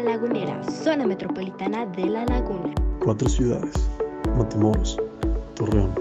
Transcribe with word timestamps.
La 0.00 0.12
Lagunera, 0.12 0.62
zona 0.64 1.06
metropolitana 1.06 1.84
de 1.84 2.06
La 2.06 2.24
Laguna. 2.24 2.72
Cuatro 3.04 3.28
ciudades, 3.28 3.74
Matamoros, 4.38 4.96
Torreón, 5.56 5.92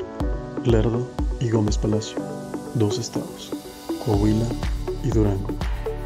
Lerdo 0.63 1.05
y 1.41 1.49
Gómez 1.49 1.77
Palacio. 1.77 2.17
Dos 2.75 2.97
estados, 2.97 3.51
Coahuila 4.05 4.45
y 5.03 5.09
Durango. 5.09 5.49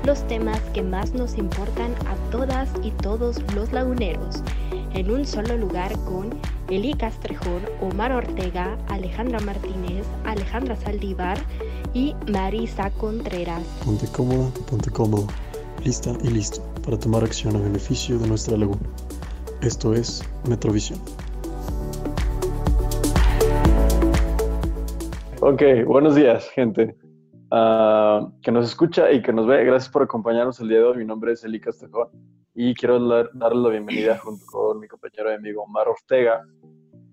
Los 0.05 0.27
temas 0.27 0.59
que 0.73 0.81
más 0.81 1.13
nos 1.13 1.37
importan 1.37 1.93
a 2.07 2.15
todas 2.31 2.67
y 2.81 2.89
todos 2.89 3.39
los 3.53 3.71
laguneros, 3.71 4.41
en 4.95 5.11
un 5.11 5.27
solo 5.27 5.55
lugar 5.55 5.91
con 5.99 6.31
Eli 6.69 6.95
Castrejón, 6.95 7.61
Omar 7.79 8.11
Ortega, 8.11 8.75
Alejandra 8.87 9.39
Martínez, 9.41 10.07
Alejandra 10.25 10.75
Saldívar 10.77 11.37
y 11.93 12.15
Marisa 12.31 12.89
Contreras. 12.89 13.61
Ponte 13.85 14.07
cómoda, 14.07 14.49
ponte 14.67 14.89
cómodo, 14.89 15.27
lista 15.83 16.11
y 16.23 16.29
listo 16.29 16.72
para 16.83 16.97
tomar 16.97 17.23
acción 17.23 17.55
a 17.55 17.59
beneficio 17.59 18.17
de 18.19 18.27
nuestra 18.27 18.57
laguna. 18.57 18.81
Esto 19.61 19.93
es 19.93 20.23
Metrovisión. 20.49 20.99
Ok, 25.41 25.61
buenos 25.85 26.15
días, 26.15 26.49
gente. 26.51 26.95
Ah, 27.51 28.27
que 28.41 28.51
nos 28.51 28.67
escucha 28.67 29.11
y 29.11 29.21
que 29.21 29.31
nos 29.33 29.47
ve. 29.47 29.63
Gracias 29.63 29.91
por 29.91 30.03
acompañarnos 30.03 30.59
el 30.59 30.69
día 30.69 30.79
de 30.79 30.83
hoy. 30.85 30.97
Mi 30.97 31.05
nombre 31.05 31.33
es 31.33 31.43
Eli 31.43 31.59
Castrejón 31.59 32.09
y 32.53 32.73
quiero 32.73 32.99
darle 33.33 33.61
la 33.61 33.69
bienvenida 33.69 34.17
junto 34.17 34.45
con 34.45 34.79
mi 34.79 34.87
compañero 34.87 35.31
y 35.31 35.35
amigo 35.35 35.63
Omar 35.63 35.87
Ortega 35.87 36.43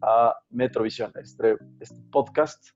a 0.03 0.35
Metrovisión, 0.51 1.13
este, 1.17 1.57
este 1.81 2.01
podcast 2.11 2.71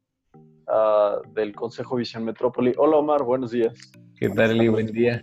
Ah, 0.66 1.20
del 1.34 1.54
Consejo 1.54 1.96
Visión 1.96 2.24
Metrópoli. 2.24 2.72
Hola 2.76 2.96
Omar, 2.96 3.22
buenos 3.22 3.50
días. 3.50 3.74
¿Qué 4.16 4.30
tal, 4.30 4.52
Eli? 4.52 4.68
Buen 4.68 4.86
día. 4.86 5.22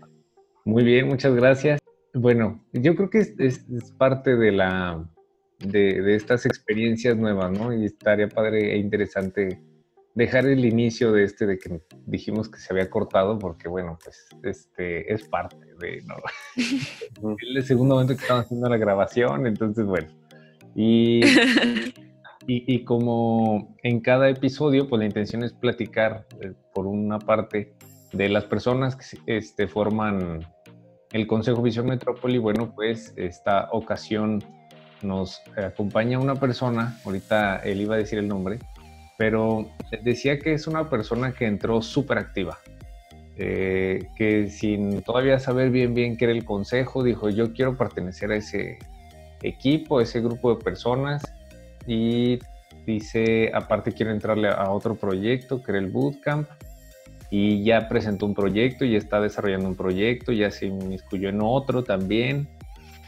Muy 0.66 0.84
bien, 0.84 1.08
muchas 1.08 1.34
gracias. 1.36 1.80
Bueno, 2.14 2.64
yo 2.74 2.96
creo 2.96 3.10
que 3.10 3.20
es, 3.20 3.66
parte 3.98 4.36
de, 4.36 4.52
la, 4.52 5.04
de, 5.60 6.16
estas 6.16 6.46
experiencias 6.46 7.18
nuevas, 7.18 7.52
¿no? 7.52 7.74
Y 7.74 7.86
estaría 7.86 8.28
padre 8.28 8.74
e 8.74 8.78
interesante 8.78 9.62
dejar 10.14 10.46
el 10.46 10.66
inicio 10.66 11.14
de 11.14 11.24
este, 11.24 11.46
de 11.46 11.58
que 11.58 11.82
dijimos 12.06 12.50
que 12.50 12.60
se 12.60 12.74
había 12.74 12.90
cortado, 12.90 13.40
porque 13.40 13.70
bueno, 13.70 13.98
pues 14.04 14.28
este 14.44 15.12
es 15.12 15.28
parte 15.28 15.58
de, 15.80 16.02
¿no? 16.06 16.16
el 17.56 17.64
segundo 17.64 17.96
momento 17.96 18.16
que 18.16 18.22
estamos 18.22 18.46
haciendo 18.46 18.70
la 18.70 18.78
grabación, 18.78 19.48
entonces 19.48 19.86
bueno. 19.86 20.08
Y 20.74 21.22
Y, 22.48 22.84
como 22.86 23.76
en 23.84 24.00
cada 24.00 24.30
episodio, 24.30 24.88
pues 24.88 25.00
la 25.00 25.06
intención 25.06 25.44
es 25.44 25.54
platicar, 25.54 26.26
eh, 26.42 26.54
por 26.74 26.88
una 26.88 27.20
parte, 27.20 27.74
de 28.12 28.30
las 28.30 28.46
personas 28.46 28.96
que 28.96 29.38
este, 29.38 29.68
forman 29.68 30.46
el 31.12 31.28
Consejo 31.28 31.62
Visión 31.62 31.88
Metrópoli. 31.88 32.38
Bueno, 32.38 32.74
pues 32.74 33.14
esta 33.16 33.70
ocasión 33.72 34.44
nos 35.02 35.42
acompaña 35.58 36.20
una 36.20 36.36
persona, 36.36 37.00
ahorita 37.06 37.58
él 37.58 37.82
iba 37.82 37.96
a 37.96 37.98
decir 37.98 38.20
el 38.20 38.28
nombre, 38.28 38.60
pero 39.18 39.70
decía 40.04 40.40
que 40.40 40.54
es 40.54 40.68
una 40.68 40.90
persona 40.90 41.34
que 41.34 41.46
entró 41.46 41.82
súper 41.82 42.18
activa, 42.18 42.60
eh, 43.38 44.08
que 44.16 44.50
sin 44.50 45.02
todavía 45.02 45.40
saber 45.40 45.72
bien 45.72 45.94
bien 45.94 46.18
qué 46.18 46.26
era 46.26 46.34
el 46.34 46.46
consejo, 46.46 47.04
dijo 47.04 47.30
yo 47.30 47.54
quiero 47.54 47.78
pertenecer 47.78 48.32
a 48.32 48.36
ese 48.36 48.78
equipo, 49.42 50.00
a 50.00 50.04
ese 50.04 50.22
grupo 50.22 50.56
de 50.56 50.64
personas 50.64 51.24
y 51.88 52.40
dice, 52.86 53.52
aparte 53.54 53.92
quiero 53.92 54.12
entrarle 54.12 54.50
a 54.50 54.70
otro 54.70 54.96
proyecto, 54.96 55.64
que 55.64 55.72
era 55.72 55.80
el 55.80 55.88
Bootcamp, 55.88 56.48
y 57.32 57.64
ya 57.64 57.88
presentó 57.88 58.28
un 58.28 58.36
proyecto, 58.36 58.86
y 58.86 58.96
está 58.96 59.20
desarrollando 59.20 59.70
un 59.70 59.76
proyecto, 59.76 60.32
ya 60.32 60.52
se 60.52 60.68
inmiscuyó 60.68 61.30
en 61.30 61.40
otro 61.42 61.84
también. 61.84 62.48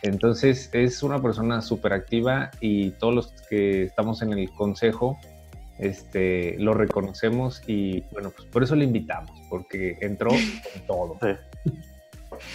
Entonces 0.02 0.70
es 0.74 1.04
una 1.04 1.22
persona 1.22 1.62
súper 1.62 1.94
activa 1.94 2.50
y 2.60 2.92
todos 2.92 3.14
los 3.14 3.32
que 3.50 3.83
estamos 3.83 4.22
en 4.22 4.33
el 4.33 4.50
consejo 4.52 5.17
este, 5.80 6.58
lo 6.60 6.73
reconocemos 6.73 7.62
y 7.67 8.02
bueno, 8.12 8.32
pues 8.36 8.48
por 8.50 8.64
eso 8.64 8.76
le 8.76 8.86
invitamos, 8.86 9.32
porque 9.50 9.98
entró 10.02 10.30
con 10.30 10.88
todo. 10.88 11.17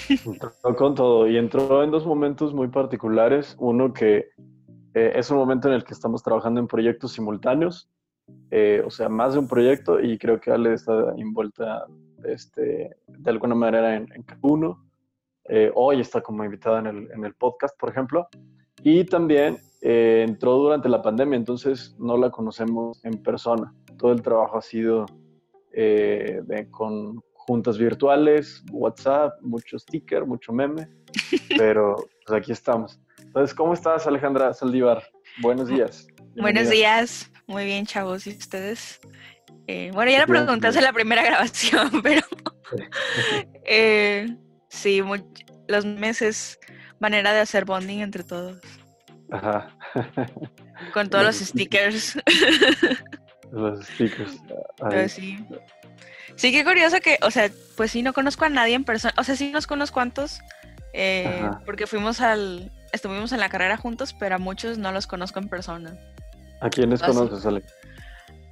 Entró 0.08 0.76
con 0.76 0.94
todo 0.94 1.28
y 1.28 1.36
entró 1.36 1.82
en 1.82 1.90
dos 1.90 2.06
momentos 2.06 2.54
muy 2.54 2.68
particulares. 2.68 3.56
Uno 3.58 3.92
que 3.92 4.26
eh, 4.94 5.12
es 5.14 5.30
un 5.30 5.36
momento 5.36 5.68
en 5.68 5.74
el 5.74 5.84
que 5.84 5.94
estamos 5.94 6.22
trabajando 6.22 6.60
en 6.60 6.66
proyectos 6.66 7.12
simultáneos, 7.12 7.90
eh, 8.50 8.82
o 8.84 8.90
sea, 8.90 9.08
más 9.08 9.34
de 9.34 9.40
un 9.40 9.48
proyecto 9.48 10.00
y 10.00 10.18
creo 10.18 10.40
que 10.40 10.50
Ale 10.50 10.74
está 10.74 11.12
envuelta 11.16 11.86
este, 12.24 12.96
de 13.06 13.30
alguna 13.30 13.54
manera 13.54 13.96
en, 13.96 14.08
en 14.12 14.24
uno. 14.42 14.84
Eh, 15.48 15.70
hoy 15.74 16.00
está 16.00 16.20
como 16.20 16.44
invitada 16.44 16.80
en 16.80 16.86
el, 16.86 17.10
en 17.12 17.24
el, 17.24 17.34
podcast, 17.34 17.78
por 17.78 17.90
ejemplo. 17.90 18.28
Y 18.82 19.04
también 19.04 19.58
entró 19.80 20.56
durante 20.56 20.88
la 20.88 21.02
pandemia, 21.02 21.36
entonces 21.36 21.94
no 21.98 22.16
la 22.16 22.30
conocemos 22.30 23.04
en 23.04 23.22
persona. 23.22 23.72
Todo 23.96 24.12
el 24.12 24.22
trabajo 24.22 24.58
ha 24.58 24.62
sido 24.62 25.06
con 26.70 27.22
juntas 27.48 27.78
virtuales, 27.78 28.62
WhatsApp, 28.70 29.40
mucho 29.40 29.78
sticker, 29.78 30.26
mucho 30.26 30.52
meme, 30.52 30.86
pero 31.56 31.96
pues 32.26 32.38
aquí 32.38 32.52
estamos. 32.52 33.00
Entonces, 33.22 33.54
¿cómo 33.54 33.72
estás, 33.72 34.06
Alejandra 34.06 34.52
Saldívar? 34.52 35.02
Buenos 35.40 35.68
días. 35.68 36.06
Buenos 36.36 36.68
días. 36.68 37.30
Muy 37.48 37.64
bien, 37.64 37.86
chavos. 37.86 38.26
¿Y 38.26 38.30
ustedes? 38.30 39.00
Eh, 39.66 39.90
bueno, 39.92 40.10
ya 40.10 40.20
lo 40.20 40.26
preguntaste 40.26 40.78
en 40.78 40.84
la 40.84 40.92
primera 40.92 41.22
grabación, 41.24 42.02
pero 42.02 42.22
eh, 43.66 44.28
sí, 44.68 45.02
los 45.66 45.84
meses, 45.84 46.58
manera 47.00 47.32
de 47.32 47.40
hacer 47.40 47.64
bonding 47.64 48.00
entre 48.00 48.22
todos. 48.22 48.60
Ajá. 49.30 49.76
Con 50.92 51.08
todos 51.08 51.24
los 51.24 51.36
stickers. 51.48 52.18
Los 53.50 53.84
stickers. 53.86 54.38
sí. 55.08 55.44
Sí, 56.36 56.52
qué 56.52 56.64
curioso 56.64 57.00
que, 57.00 57.18
o 57.22 57.32
sea, 57.32 57.50
pues 57.76 57.90
sí, 57.90 58.02
no 58.02 58.12
conozco 58.12 58.44
a 58.44 58.48
nadie 58.48 58.74
en 58.74 58.84
persona. 58.84 59.12
O 59.16 59.24
sea, 59.24 59.34
sí 59.34 59.50
nos 59.50 59.66
conozco 59.66 59.94
cuantos, 59.94 60.40
eh, 60.92 61.50
porque 61.66 61.88
fuimos 61.88 62.20
al, 62.20 62.70
estuvimos 62.92 63.32
en 63.32 63.40
la 63.40 63.48
carrera 63.48 63.76
juntos, 63.76 64.14
pero 64.14 64.36
a 64.36 64.38
muchos 64.38 64.78
no 64.78 64.92
los 64.92 65.08
conozco 65.08 65.40
en 65.40 65.48
persona. 65.48 65.98
¿A 66.60 66.70
quiénes 66.70 67.02
conoces, 67.02 67.44
Ale? 67.46 67.62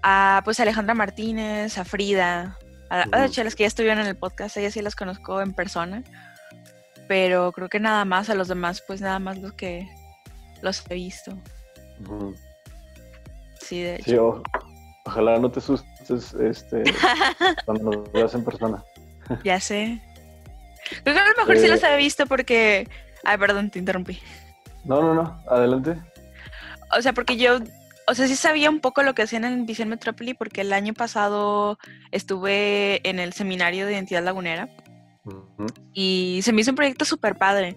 A 0.03 0.41
pues 0.44 0.61
Alejandra 0.61 0.94
Martínez, 0.94 1.78
a 1.78 1.84
Frida, 1.84 2.59
a, 2.91 3.06
las 3.06 3.55
que 3.55 3.65
ya 3.65 3.67
estuvieron 3.67 4.00
en 4.00 4.06
el 4.06 4.17
podcast, 4.17 4.56
ellas 4.56 4.75
sí 4.75 4.83
las 4.83 4.94
conozco 4.94 5.41
en 5.41 5.53
persona. 5.53 6.03
Pero 7.09 7.53
creo 7.53 7.69
que 7.69 7.81
nada 7.81 8.05
más, 8.05 8.31
a 8.31 8.34
los 8.34 8.49
demás, 8.49 8.83
pues 8.87 9.00
nada 9.00 9.19
más 9.19 9.39
los 9.39 9.53
que 9.53 9.89
los 10.62 10.83
he 10.89 10.94
visto. 10.94 11.37
Sí, 13.61 13.83
de 13.83 13.97
hecho. 13.97 14.43
ojalá 15.05 15.38
no 15.38 15.50
te 15.50 15.61
asustes 15.61 16.34
este, 16.34 16.84
cuando 17.65 17.91
los 17.91 18.12
veas 18.12 18.34
en 18.34 18.44
persona. 18.44 18.84
ya 19.44 19.61
sé. 19.61 20.00
Creo 21.03 21.15
que 21.15 21.21
a 21.21 21.28
lo 21.28 21.37
mejor 21.38 21.59
sí 21.59 21.67
los 21.67 21.83
eh, 21.83 21.94
he 21.94 21.97
visto 21.97 22.27
porque 22.27 22.88
Ay, 23.27 23.38
perdón, 23.38 23.71
te 23.71 23.81
interrumpí. 23.81 24.21
No, 24.84 25.03
no, 25.03 25.12
no, 25.12 25.43
adelante. 25.49 26.00
O 26.97 27.03
sea, 27.03 27.12
porque 27.12 27.37
yo, 27.37 27.59
o 28.06 28.15
sea, 28.15 28.27
sí 28.27 28.37
sabía 28.37 28.71
un 28.71 28.81
poco 28.81 29.03
lo 29.03 29.15
que 29.15 29.22
hacían 29.22 29.44
en 29.44 29.67
Visión 29.67 29.89
Metrópoli 29.89 30.34
porque 30.34 30.62
el 30.62 30.72
año 30.72 30.94
pasado 30.94 31.78
estuve 32.11 33.06
en 33.09 33.19
el 33.19 33.33
seminario 33.33 33.87
de 33.87 33.93
identidad 33.93 34.25
lagunera 34.25 34.69
y 35.93 36.41
se 36.43 36.53
me 36.53 36.61
hizo 36.61 36.71
un 36.71 36.77
proyecto 36.77 37.05
súper 37.05 37.37
padre. 37.37 37.77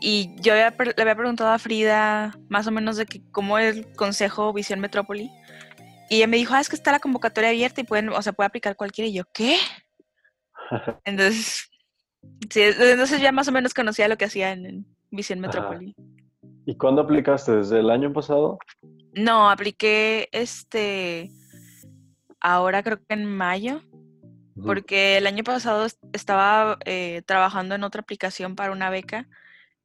Y 0.00 0.34
yo 0.40 0.54
le 0.54 0.62
había 0.62 1.16
preguntado 1.16 1.50
a 1.50 1.58
Frida 1.58 2.36
más 2.48 2.66
o 2.66 2.70
menos 2.70 2.96
de 2.96 3.06
que 3.06 3.20
cómo 3.30 3.58
es 3.58 3.76
el 3.76 3.92
consejo 3.94 4.52
Visión 4.52 4.80
Metrópoli. 4.80 5.30
Y 6.10 6.16
ella 6.16 6.26
me 6.26 6.36
dijo, 6.36 6.54
ah, 6.54 6.60
es 6.60 6.68
que 6.68 6.76
está 6.76 6.92
la 6.92 7.00
convocatoria 7.00 7.50
abierta 7.50 7.80
y 7.80 7.84
pueden, 7.84 8.08
o 8.08 8.22
sea, 8.22 8.32
puede 8.32 8.46
aplicar 8.46 8.76
cualquiera. 8.76 9.08
Y 9.08 9.14
yo, 9.14 9.24
¿qué? 9.32 9.56
Entonces, 11.04 11.68
Sí, 12.50 12.62
entonces 12.62 13.20
ya 13.20 13.32
más 13.32 13.48
o 13.48 13.52
menos 13.52 13.74
conocía 13.74 14.08
lo 14.08 14.16
que 14.16 14.24
hacía 14.24 14.52
en, 14.52 14.86
Visión 15.10 15.40
Metrópoli. 15.40 15.94
¿Y 16.66 16.76
cuándo 16.76 17.00
aplicaste? 17.00 17.52
¿Desde 17.52 17.80
el 17.80 17.88
año 17.88 18.12
pasado? 18.12 18.58
No, 19.18 19.50
apliqué 19.50 20.28
este 20.32 21.30
ahora 22.40 22.82
creo 22.82 22.98
que 22.98 23.14
en 23.14 23.24
mayo, 23.24 23.82
porque 24.64 25.16
el 25.16 25.26
año 25.26 25.44
pasado 25.44 25.86
estaba 26.12 26.78
eh, 26.84 27.22
trabajando 27.26 27.74
en 27.74 27.84
otra 27.84 28.00
aplicación 28.00 28.54
para 28.54 28.72
una 28.72 28.90
beca 28.90 29.28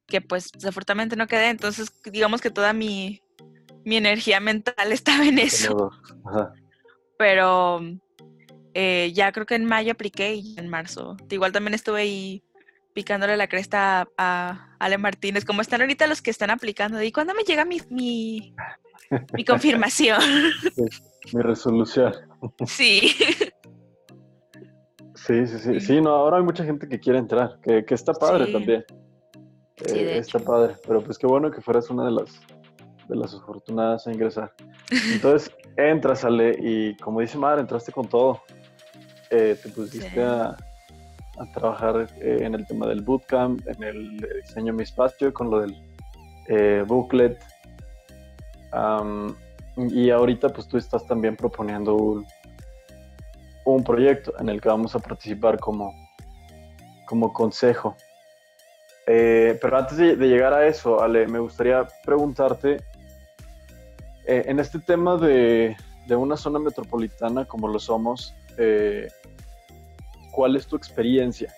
que 0.06 0.20
pues 0.20 0.50
desafortunadamente 0.52 1.16
no 1.16 1.26
quedé, 1.26 1.48
entonces 1.48 1.92
digamos 2.04 2.40
que 2.40 2.50
toda 2.50 2.72
mi, 2.72 3.22
mi 3.84 3.96
energía 3.96 4.40
mental 4.40 4.74
estaba 4.92 5.24
en 5.24 5.38
eso. 5.38 5.90
Pero 7.18 7.80
eh, 8.74 9.12
ya 9.14 9.32
creo 9.32 9.46
que 9.46 9.54
en 9.54 9.64
mayo 9.64 9.92
apliqué 9.92 10.34
y 10.34 10.58
en 10.58 10.68
marzo. 10.68 11.16
Igual 11.30 11.52
también 11.52 11.74
estuve 11.74 12.02
ahí 12.02 12.42
picándole 12.92 13.36
la 13.36 13.48
cresta 13.48 14.08
a, 14.16 14.76
Ale 14.78 14.98
Martínez, 14.98 15.44
como 15.44 15.62
están 15.62 15.80
ahorita 15.80 16.06
los 16.06 16.22
que 16.22 16.30
están 16.30 16.50
aplicando. 16.50 17.02
¿Y 17.02 17.12
cuándo 17.12 17.34
me 17.34 17.42
llega 17.42 17.64
mi, 17.64 17.80
mi, 17.90 18.54
confirmación? 19.46 20.20
mi 21.32 21.40
resolución. 21.42 22.12
Sí. 22.66 23.12
Sí, 25.14 25.46
sí, 25.46 25.58
sí. 25.58 25.80
Sí, 25.80 26.00
no, 26.00 26.10
ahora 26.10 26.36
hay 26.38 26.42
mucha 26.42 26.64
gente 26.64 26.86
que 26.88 27.00
quiere 27.00 27.18
entrar, 27.18 27.58
que, 27.62 27.84
está 27.88 28.12
padre 28.12 28.52
también. 28.52 28.84
Sí, 29.86 29.94
de 30.04 30.18
está 30.18 30.38
hecho. 30.38 30.46
padre, 30.46 30.74
pero 30.86 31.02
pues 31.02 31.18
qué 31.18 31.26
bueno 31.26 31.50
que 31.50 31.60
fueras 31.60 31.88
una 31.90 32.04
de 32.04 32.10
las 32.12 32.40
de 33.08 33.16
las 33.16 33.34
afortunadas 33.34 34.06
a 34.06 34.12
ingresar. 34.12 34.52
Entonces, 35.12 35.50
entras, 35.76 36.20
sale, 36.20 36.56
y 36.60 36.96
como 36.96 37.20
dice 37.20 37.38
Mar, 37.38 37.58
entraste 37.58 37.92
con 37.92 38.08
todo. 38.08 38.40
Eh, 39.30 39.58
te 39.62 39.68
pusiste 39.70 40.08
Sí. 40.10 40.20
a, 40.20 40.56
a 41.38 41.52
trabajar 41.54 42.08
eh, 42.20 42.38
en 42.40 42.54
el 42.54 42.66
tema 42.66 42.86
del 42.86 43.02
bootcamp, 43.02 43.60
en 43.66 43.82
el 43.82 44.16
diseño 44.42 44.66
de 44.66 44.72
mi 44.72 44.82
espacio, 44.82 45.32
con 45.32 45.50
lo 45.50 45.60
del 45.60 45.74
eh, 46.48 46.84
booklet. 46.86 47.38
Y 49.76 50.10
ahorita 50.10 50.48
pues 50.50 50.68
tú 50.68 50.78
estás 50.78 51.06
también 51.06 51.36
proponiendo 51.36 52.24
un, 53.64 53.84
proyecto 53.84 54.32
en 54.38 54.48
el 54.48 54.60
que 54.60 54.68
vamos 54.68 54.94
a 54.94 54.98
participar 54.98 55.58
como, 55.58 55.92
como 57.06 57.32
consejo. 57.32 57.96
Eh, 59.06 59.58
pero 59.60 59.78
antes 59.78 59.98
de, 59.98 60.16
de 60.16 60.28
llegar 60.28 60.54
a 60.54 60.66
eso, 60.66 61.02
Ale, 61.02 61.26
me 61.26 61.38
gustaría 61.38 61.86
preguntarte, 62.04 62.78
eh, 64.26 64.44
en 64.46 64.58
este 64.58 64.78
tema 64.78 65.16
de, 65.18 65.76
de 66.06 66.16
una 66.16 66.36
zona 66.36 66.58
metropolitana 66.58 67.44
como 67.44 67.68
lo 67.68 67.78
somos, 67.78 68.34
eh, 68.56 69.08
¿cuál 70.32 70.56
es 70.56 70.66
tu 70.66 70.76
experiencia? 70.76 71.54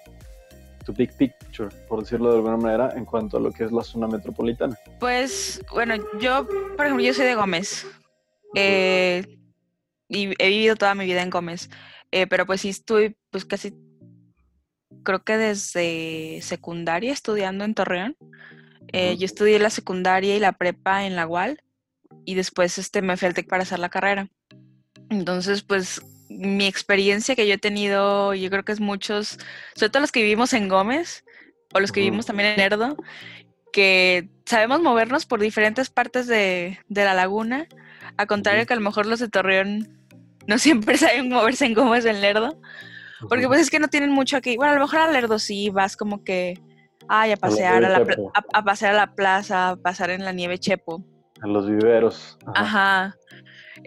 Tu 0.87 0.93
big 0.93 1.13
picture, 1.17 1.69
por 1.89 2.01
decirlo 2.05 2.31
de 2.31 2.37
alguna 2.37 2.57
manera, 2.57 2.93
en 2.97 3.05
cuanto 3.05 3.39
a 3.39 3.41
lo 3.41 3.51
que 3.51 3.65
es 3.65 3.73
la 3.73 3.83
zona 3.83 4.07
metropolitana. 4.07 4.77
Pues, 5.01 5.61
bueno, 5.73 5.97
yo, 6.21 6.47
por 6.77 6.87
ejemplo, 6.87 7.05
yo 7.05 7.13
soy 7.13 7.27
de 7.27 7.35
Gómez. 7.35 7.85
eh, 8.55 9.25
y 10.09 10.33
he 10.39 10.49
vivido 10.49 10.77
toda 10.77 10.95
mi 10.95 11.05
vida 11.05 11.23
en 11.23 11.31
Gómez. 11.31 11.69
eh, 12.13 12.29
pero 12.29 12.47
pues 12.47 12.61
sí 12.61 12.69
estoy, 12.69 13.17
pues 13.31 13.45
casi, 13.45 13.75
creo 15.03 15.25
que 15.25 15.37
desde 15.37 16.39
secundaria 16.43 17.13
estudiando 17.13 17.65
en 17.65 17.75
Torreón. 17.75 18.17
Eh, 18.93 19.11
Ujú. 19.11 19.21
Yo 19.21 19.25
estudié 19.27 19.59
la 19.59 19.71
secundaria 19.71 20.37
y 20.37 20.39
la 20.39 20.53
prepa 20.53 21.05
en 21.05 21.17
la 21.17 21.27
UAL. 21.27 21.61
Y 22.25 22.35
después 22.35 22.79
este, 22.79 23.03
me 23.03 23.17
fui 23.17 23.27
al 23.27 23.35
TEC 23.35 23.49
para 23.49 23.65
hacer 23.65 23.81
la 23.81 23.89
carrera. 23.89 24.29
Entonces, 25.11 25.63
pues 25.63 26.01
mi 26.29 26.67
experiencia 26.67 27.37
que 27.37 27.47
yo 27.47 27.55
he 27.55 27.59
tenido, 27.59 28.35
yo 28.35 28.51
creo 28.51 28.65
que 28.65 28.73
es 28.73 28.81
muchos, 28.81 29.39
sobre 29.75 29.91
todo 29.91 30.01
los 30.01 30.13
que 30.13 30.23
vivimos 30.23 30.53
en 30.53 30.69
Gómez 30.69 31.25
o 31.73 31.81
los 31.81 31.93
que 31.93 32.01
vivimos 32.01 32.27
también 32.27 32.51
en 32.51 32.57
Lerdo, 32.57 32.97
que 33.73 34.29
sabemos 34.45 34.81
movernos 34.81 35.27
por 35.27 35.41
diferentes 35.41 35.91
partes 35.91 36.27
de, 36.27 36.79
de 36.89 37.05
la 37.05 37.15
laguna, 37.15 37.67
a 38.17 38.27
contrario 38.27 38.67
que 38.67 38.73
a 38.73 38.77
lo 38.77 38.83
mejor 38.83 39.07
los 39.07 39.21
de 39.21 39.29
Torreón 39.29 39.89
no 40.47 40.59
siempre 40.59 40.97
saben 40.97 41.29
moverse 41.29 41.67
en 41.67 41.75
Gómez 41.75 42.05
o 42.05 42.09
en 42.09 42.21
Lerdo, 42.21 42.61
porque 43.29 43.47
pues 43.47 43.61
es 43.61 43.71
que 43.71 43.79
no 43.79 43.89
tienen 43.89 44.11
mucho 44.11 44.37
aquí. 44.37 44.57
Bueno, 44.57 44.73
a 44.73 44.77
lo 44.77 44.83
mejor 44.83 45.01
a 45.01 45.11
Lerdo 45.11 45.39
sí 45.39 45.71
vas 45.71 45.97
como 45.97 46.23
que, 46.25 46.61
ay, 47.09 47.33
a 47.33 47.37
pasear 47.37 47.85
a 47.85 47.89
la, 47.89 47.99
a, 48.35 48.59
a 48.59 48.65
pasear 48.65 48.95
a 48.95 48.97
la 48.97 49.15
plaza, 49.15 49.71
a 49.71 49.77
pasar 49.77 50.11
en 50.11 50.25
la 50.25 50.33
nieve 50.33 50.59
Chepo. 50.59 51.05
En 51.43 51.53
los 51.53 51.69
viveros. 51.69 52.39
Ajá. 52.47 52.61
Ajá. 52.61 53.17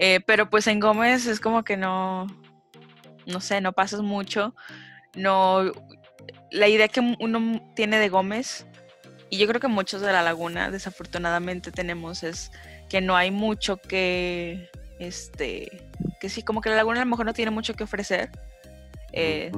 Eh, 0.01 0.21
pero 0.25 0.49
pues 0.49 0.65
en 0.67 0.79
Gómez 0.79 1.25
es 1.25 1.41
como 1.41 1.63
que 1.63 1.75
no, 1.75 2.25
no 3.25 3.41
sé, 3.41 3.59
no 3.59 3.73
pasas 3.73 4.01
mucho. 4.01 4.55
No, 5.13 5.71
la 6.51 6.67
idea 6.69 6.87
que 6.87 7.01
uno 7.19 7.61
tiene 7.75 7.99
de 7.99 8.07
Gómez, 8.07 8.65
y 9.29 9.37
yo 9.37 9.47
creo 9.47 9.59
que 9.59 9.67
muchos 9.67 10.01
de 10.01 10.13
la 10.13 10.21
laguna 10.23 10.71
desafortunadamente 10.71 11.71
tenemos, 11.71 12.23
es 12.23 12.49
que 12.87 13.01
no 13.01 13.17
hay 13.17 13.29
mucho 13.29 13.75
que, 13.77 14.69
este, 14.99 15.89
que 16.21 16.29
sí, 16.29 16.43
como 16.43 16.61
que 16.61 16.69
la 16.69 16.77
laguna 16.77 17.01
a 17.01 17.05
lo 17.05 17.11
mejor 17.11 17.25
no 17.25 17.33
tiene 17.33 17.51
mucho 17.51 17.73
que 17.73 17.83
ofrecer. 17.83 18.31
eh, 19.11 19.51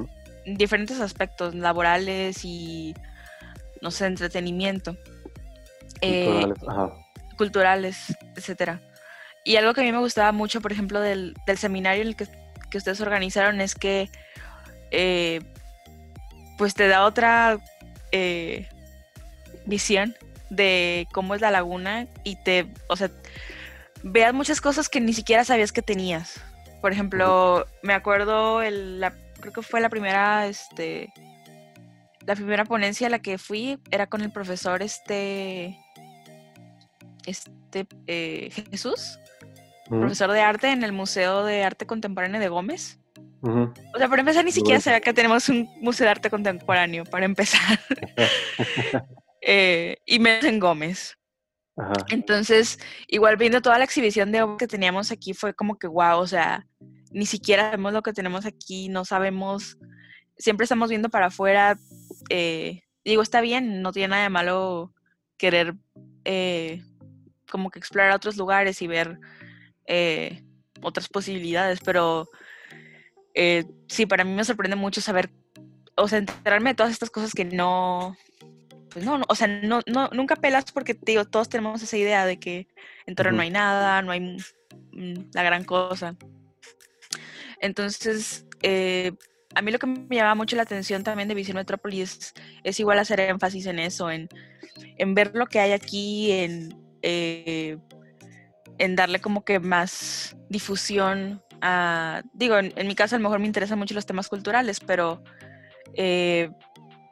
en 0.46 0.58
diferentes 0.58 1.00
aspectos 1.00 1.54
laborales 1.54 2.44
y, 2.44 2.96
no 3.82 3.92
sé, 3.92 4.08
entretenimiento. 4.08 4.98
Eh, 6.02 6.24
Culturales, 6.24 6.58
Ajá. 6.68 6.94
culturales, 7.38 8.18
etcétera. 8.36 8.82
Y 9.44 9.56
algo 9.56 9.74
que 9.74 9.82
a 9.82 9.84
mí 9.84 9.92
me 9.92 10.00
gustaba 10.00 10.32
mucho, 10.32 10.62
por 10.62 10.72
ejemplo, 10.72 11.00
del, 11.00 11.36
del 11.46 11.58
seminario 11.58 12.04
en 12.04 12.10
el 12.10 12.16
que, 12.16 12.28
que 12.70 12.78
ustedes 12.78 13.02
organizaron 13.02 13.62
es 13.62 13.76
que 13.76 14.10
eh, 14.92 15.42
pues 16.58 16.74
te 16.74 16.88
da 16.88 17.06
otra 17.06 17.60
eh, 18.12 18.68
visión 19.66 20.16
de 20.50 21.08
cómo 21.14 21.34
es 21.34 21.42
la 21.42 21.50
laguna 21.50 22.08
y 22.24 22.36
te, 22.44 22.68
o 22.88 22.96
sea, 22.96 23.10
veas 24.04 24.34
muchas 24.34 24.62
cosas 24.62 24.90
que 24.90 25.00
ni 25.00 25.14
siquiera 25.14 25.44
sabías 25.46 25.72
que 25.72 25.82
tenías. 25.82 26.42
Por 26.82 26.92
ejemplo, 26.92 27.66
me 27.84 27.94
acuerdo, 27.94 28.62
el, 28.62 29.00
la, 29.00 29.14
creo 29.40 29.54
que 29.54 29.62
fue 29.62 29.82
la 29.82 29.90
primera, 29.90 30.48
este, 30.48 31.14
la 32.26 32.36
primera 32.36 32.66
ponencia 32.66 33.08
a 33.08 33.10
la 33.10 33.20
que 33.20 33.38
fui 33.38 33.80
era 33.92 34.08
con 34.08 34.22
el 34.22 34.32
profesor, 34.32 34.82
este, 34.82 35.78
este 37.26 37.88
eh, 38.08 38.50
Jesús, 38.72 39.20
Profesor 40.00 40.32
de 40.32 40.40
arte 40.40 40.72
en 40.72 40.84
el 40.84 40.94
Museo 40.94 41.44
de 41.44 41.64
Arte 41.64 41.86
Contemporáneo 41.86 42.40
de 42.40 42.48
Gómez. 42.48 43.00
O 43.42 43.98
sea, 43.98 44.08
para 44.08 44.22
empezar, 44.22 44.46
ni 44.46 44.52
siquiera 44.52 44.80
sabía 44.80 45.02
que 45.02 45.14
tenemos 45.14 45.50
un 45.50 45.68
museo 45.82 46.06
de 46.06 46.12
arte 46.12 46.30
contemporáneo, 46.30 47.04
para 47.06 47.26
empezar. 47.26 47.80
Eh, 49.44 49.98
y 50.06 50.20
menos 50.20 50.46
en 50.46 50.60
Gómez. 50.60 51.18
Entonces, 52.10 52.78
igual 53.08 53.38
viendo 53.38 53.60
toda 53.60 53.80
la 53.80 53.86
exhibición 53.86 54.32
de 54.32 54.44
obra 54.44 54.58
que 54.58 54.68
teníamos 54.68 55.12
aquí, 55.12 55.34
fue 55.34 55.56
como 55.56 55.80
que 55.80 55.88
wow, 55.88 56.20
o 56.20 56.28
sea, 56.28 56.68
ni 57.10 57.26
siquiera 57.26 57.64
sabemos 57.64 57.92
lo 57.92 58.04
que 58.04 58.14
tenemos 58.14 58.46
aquí, 58.46 58.88
no 58.88 59.04
sabemos, 59.04 59.80
siempre 60.38 60.66
estamos 60.66 60.90
viendo 60.90 61.10
para 61.10 61.26
afuera. 61.26 61.76
eh, 62.30 62.84
digo, 63.04 63.24
está 63.24 63.42
bien, 63.42 63.82
no 63.82 63.92
tiene 63.92 64.10
nada 64.10 64.24
de 64.24 64.30
malo 64.30 64.94
querer 65.38 65.74
eh, 66.24 66.84
como 67.50 67.72
que 67.72 67.80
explorar 67.80 68.12
otros 68.12 68.38
lugares 68.38 68.80
y 68.84 68.88
ver 68.88 69.20
eh, 69.94 70.42
otras 70.82 71.10
posibilidades, 71.10 71.82
pero 71.82 72.30
eh, 73.34 73.66
sí, 73.90 74.06
para 74.06 74.24
mí 74.24 74.32
me 74.32 74.46
sorprende 74.46 74.78
mucho 74.78 75.02
saber, 75.02 75.30
o 75.96 76.08
sea, 76.08 76.20
enterarme 76.20 76.70
de 76.70 76.76
todas 76.76 76.94
estas 76.94 77.10
cosas 77.10 77.34
que 77.34 77.44
no, 77.44 78.16
pues 78.90 79.04
no, 79.04 79.18
no, 79.18 79.26
o 79.28 79.36
sea, 79.36 79.48
no, 79.48 79.82
no, 79.88 80.08
nunca 80.14 80.38
pelas 80.38 80.72
porque 80.72 80.94
te 80.94 81.12
digo, 81.12 81.26
todos 81.26 81.50
tenemos 81.50 81.84
esa 81.84 81.98
idea 81.98 82.26
de 82.26 82.40
que 82.40 82.70
en 83.06 83.16
Torreón 83.16 83.36
no 83.36 83.42
Ujú. 83.42 83.48
hay 83.48 83.50
nada, 83.50 84.02
no 84.02 84.14
hay 84.14 84.38
mm, 84.94 85.32
la 85.34 85.44
gran 85.44 85.66
cosa. 85.66 86.16
Entonces, 87.60 88.46
eh, 88.64 89.12
a 89.54 89.62
mí 89.62 89.72
lo 89.72 89.80
que 89.80 89.88
me 89.88 90.16
llama 90.16 90.36
mucho 90.36 90.56
la 90.56 90.64
atención 90.64 91.04
también 91.04 91.28
de 91.28 91.36
Visión 91.36 91.58
Metrópolis 91.58 92.34
es 92.64 92.80
igual 92.80 92.98
hacer 92.98 93.20
énfasis 93.20 93.66
en 93.66 93.80
eso, 93.80 94.10
en, 94.10 94.30
en 94.98 95.14
ver 95.16 95.32
lo 95.36 95.48
que 95.48 95.60
hay 95.60 95.74
aquí, 95.74 96.32
en, 96.32 96.78
eh, 97.02 97.78
en 98.82 98.96
darle 98.96 99.20
como 99.20 99.46
que 99.46 99.60
más 99.60 100.36
difusión 100.50 101.44
a, 101.62 102.24
digo, 102.34 102.58
en, 102.58 102.74
en 102.76 102.88
mi 102.88 102.96
caso 102.96 103.16
a 103.16 103.20
lo 103.20 103.24
mejor 103.24 103.40
me 103.40 103.46
interesan 103.46 103.78
mucho 103.78 103.94
los 103.94 104.08
temas 104.08 104.28
culturales, 104.28 104.80
pero 104.80 105.24
eh, 105.94 106.50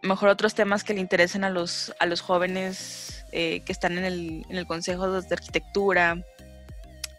mejor 0.02 0.30
otros 0.30 0.56
temas 0.56 0.84
que 0.84 0.96
le 0.96 1.00
interesen 1.00 1.44
a 1.44 1.52
los, 1.52 1.94
a 2.00 2.08
los 2.08 2.22
jóvenes 2.22 3.24
eh, 3.32 3.62
que 3.66 3.72
están 3.72 4.00
en 4.00 4.06
el, 4.06 4.46
en 4.50 4.58
el 4.58 4.66
Consejo 4.66 5.22
de 5.22 5.36
Arquitectura, 5.36 6.24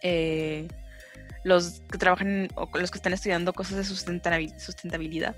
eh, 0.03 0.67
los 1.45 1.81
que 1.91 1.99
trabajan 1.99 2.49
o 2.57 2.69
los 2.77 2.91
que 2.91 2.99
están 2.99 3.13
estudiando 3.13 3.53
cosas 3.53 3.77
de 3.77 3.85
sustentabi- 3.85 4.59
sustentabilidad. 4.59 5.37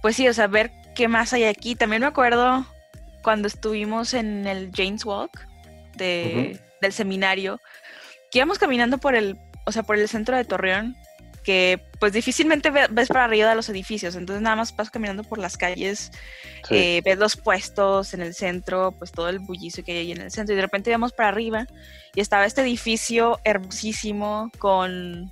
Pues 0.00 0.14
sí, 0.14 0.28
o 0.28 0.32
sea, 0.32 0.46
ver 0.46 0.70
qué 0.94 1.08
más 1.08 1.32
hay 1.32 1.44
aquí. 1.44 1.74
También 1.74 2.02
me 2.02 2.06
acuerdo 2.06 2.64
cuando 3.22 3.48
estuvimos 3.48 4.14
en 4.14 4.46
el 4.46 4.70
James 4.72 5.04
Walk 5.04 5.48
de, 5.96 6.60
del 6.80 6.92
seminario, 6.92 7.60
que 8.30 8.38
íbamos 8.38 8.58
caminando 8.58 8.98
por 8.98 9.14
el, 9.14 9.36
o 9.66 9.72
sea, 9.72 9.82
por 9.82 9.96
el 9.98 10.08
centro 10.08 10.36
de 10.36 10.44
Torreón, 10.44 10.96
que 11.42 11.78
pues 12.00 12.14
difícilmente 12.14 12.70
ve- 12.70 12.86
ves 12.90 13.08
para 13.08 13.24
arriba 13.24 13.50
de 13.50 13.54
los 13.54 13.68
edificios, 13.68 14.16
entonces 14.16 14.40
nada 14.42 14.56
más 14.56 14.74
vas 14.76 14.90
caminando 14.90 15.24
por 15.24 15.38
las 15.38 15.56
calles, 15.58 16.10
Sí. 16.66 16.74
eh, 16.76 17.02
ves 17.04 17.18
los 17.18 17.36
puestos 17.36 18.14
en 18.14 18.22
el 18.22 18.32
centro, 18.34 18.92
pues 18.92 19.12
todo 19.12 19.28
el 19.28 19.38
bullicio 19.40 19.84
que 19.84 19.92
hay 19.92 19.98
ahí 19.98 20.12
en 20.12 20.22
el 20.22 20.30
centro, 20.30 20.54
y 20.54 20.56
de 20.56 20.62
repente 20.62 20.88
íbamos 20.90 21.12
para 21.12 21.28
arriba 21.28 21.66
y 22.14 22.20
estaba 22.22 22.46
este 22.46 22.62
edificio 22.62 23.38
hermosísimo 23.44 24.50
con 24.58 25.30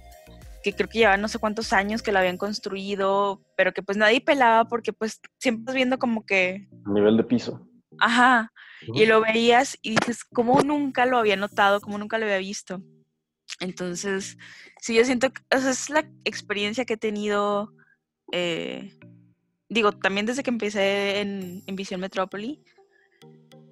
que 0.62 0.74
creo 0.74 0.88
que 0.88 0.98
llevan 0.98 1.20
no 1.22 1.28
sé 1.28 1.38
cuántos 1.38 1.72
años 1.72 2.02
que 2.02 2.12
lo 2.12 2.18
habían 2.18 2.36
construido, 2.36 3.40
pero 3.56 3.72
que 3.72 3.82
pues 3.82 3.96
nadie 3.98 4.20
pelaba 4.20 4.66
porque 4.66 4.92
pues 4.92 5.18
siempre 5.38 5.62
estás 5.62 5.74
viendo 5.74 5.98
como 5.98 6.24
que, 6.26 6.68
Nivel 6.86 7.16
de 7.16 7.24
piso. 7.24 7.66
ajá, 7.98 8.52
y 8.94 9.06
lo 9.06 9.20
veías 9.20 9.78
y 9.82 9.90
dices, 9.96 10.24
¿cómo 10.24 10.60
nunca 10.62 11.06
lo 11.06 11.18
había 11.18 11.36
notado? 11.36 11.80
¿Cómo 11.80 11.98
nunca 11.98 12.18
lo 12.18 12.24
había 12.24 12.38
visto? 12.38 12.82
Entonces, 13.60 14.36
sí, 14.80 14.94
yo 14.94 15.04
siento 15.04 15.32
que 15.32 15.42
esa 15.50 15.70
es 15.70 15.90
la 15.90 16.08
experiencia 16.24 16.84
que 16.84 16.94
he 16.94 16.98
tenido, 16.98 17.72
eh, 18.32 18.98
digo, 19.68 19.92
también 19.92 20.26
desde 20.26 20.42
que 20.42 20.50
empecé 20.50 21.20
en, 21.20 21.62
en 21.66 21.76
Visión 21.76 22.00
Metrópoli, 22.00 22.62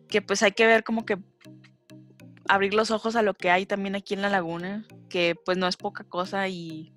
que 0.08 0.22
pues 0.22 0.42
hay 0.42 0.52
que 0.52 0.66
ver 0.66 0.84
como 0.84 1.04
que 1.04 1.18
abrir 2.48 2.74
los 2.74 2.90
ojos 2.90 3.16
a 3.16 3.22
lo 3.22 3.34
que 3.34 3.50
hay 3.50 3.66
también 3.66 3.94
aquí 3.94 4.14
en 4.14 4.22
la 4.22 4.30
laguna, 4.30 4.86
que 5.08 5.34
pues 5.44 5.56
no 5.56 5.68
es 5.68 5.76
poca 5.76 6.04
cosa 6.04 6.48
y 6.48 6.92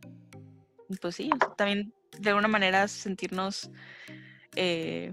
y, 0.93 0.98
pues 0.98 1.15
sí, 1.15 1.29
también 1.58 1.93
de 2.20 2.29
alguna 2.29 2.48
manera 2.48 2.88
sentirnos 2.88 3.72
eh, 4.55 5.12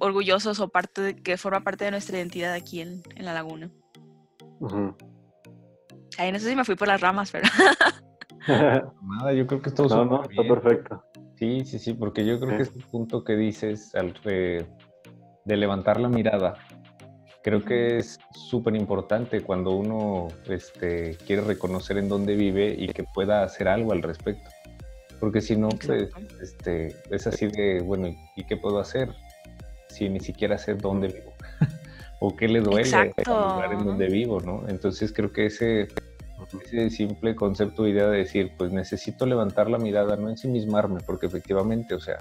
orgullosos 0.00 0.58
o 0.60 0.68
parte 0.68 1.00
de, 1.00 1.16
que 1.16 1.36
forma 1.36 1.60
parte 1.60 1.84
de 1.84 1.92
nuestra 1.92 2.18
identidad 2.18 2.52
aquí 2.52 2.80
en, 2.80 3.02
en 3.14 3.24
la 3.24 3.34
laguna. 3.34 3.70
Ay, 6.18 6.32
no 6.32 6.38
sé 6.38 6.48
si 6.50 6.56
me 6.56 6.64
fui 6.64 6.74
por 6.74 6.88
las 6.88 7.00
ramas, 7.00 7.30
pero... 7.30 7.48
Nada, 8.46 9.32
yo 9.32 9.46
creo 9.46 9.62
que 9.62 9.70
todo 9.70 9.88
No, 9.88 10.04
no, 10.04 10.22
está 10.22 10.42
perfecto. 10.42 11.04
Sí, 11.36 11.64
sí, 11.64 11.78
sí, 11.78 11.94
porque 11.94 12.26
yo 12.26 12.38
creo 12.40 12.56
que 12.56 12.64
ese 12.64 12.78
punto 12.90 13.24
que 13.24 13.36
dices 13.36 13.94
al, 13.94 14.12
de 14.22 15.56
levantar 15.56 16.00
la 16.00 16.08
mirada, 16.08 16.54
creo 17.42 17.64
que 17.64 17.98
es 17.98 18.18
súper 18.34 18.76
importante 18.76 19.40
cuando 19.42 19.72
uno 19.72 20.28
este, 20.48 21.16
quiere 21.26 21.42
reconocer 21.42 21.98
en 21.98 22.08
dónde 22.08 22.34
vive 22.34 22.74
y 22.76 22.88
que 22.88 23.04
pueda 23.14 23.42
hacer 23.42 23.68
algo 23.68 23.92
al 23.92 24.02
respecto. 24.02 24.50
Porque 25.18 25.40
si 25.40 25.56
no, 25.56 25.68
pues, 25.68 26.10
este, 26.40 26.94
es 27.10 27.26
así 27.26 27.46
de, 27.46 27.80
bueno, 27.82 28.08
¿y 28.36 28.44
qué 28.44 28.56
puedo 28.56 28.78
hacer? 28.78 29.14
Si 29.90 30.08
ni 30.08 30.20
siquiera 30.20 30.58
sé 30.58 30.74
dónde 30.74 31.08
vivo. 31.08 31.32
o 32.20 32.36
qué 32.36 32.48
le 32.48 32.60
duele 32.60 32.94
al 32.94 33.12
lugar 33.26 33.72
en 33.72 33.84
donde 33.84 34.06
vivo, 34.08 34.40
¿no? 34.40 34.64
Entonces 34.68 35.12
creo 35.12 35.32
que 35.32 35.46
ese 35.46 35.88
ese 36.64 36.90
simple 36.90 37.34
concepto, 37.34 37.86
idea 37.86 38.08
de 38.08 38.18
decir, 38.18 38.52
pues 38.56 38.72
necesito 38.72 39.26
levantar 39.26 39.68
la 39.68 39.78
mirada, 39.78 40.16
no 40.16 40.28
ensimismarme, 40.28 41.00
porque 41.06 41.26
efectivamente, 41.26 41.94
o 41.94 42.00
sea, 42.00 42.18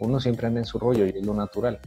uno 0.00 0.20
siempre 0.20 0.46
anda 0.46 0.60
en 0.60 0.66
su 0.66 0.78
rollo 0.78 1.06
y 1.06 1.10
es 1.10 1.26
lo 1.26 1.34
natural. 1.34 1.80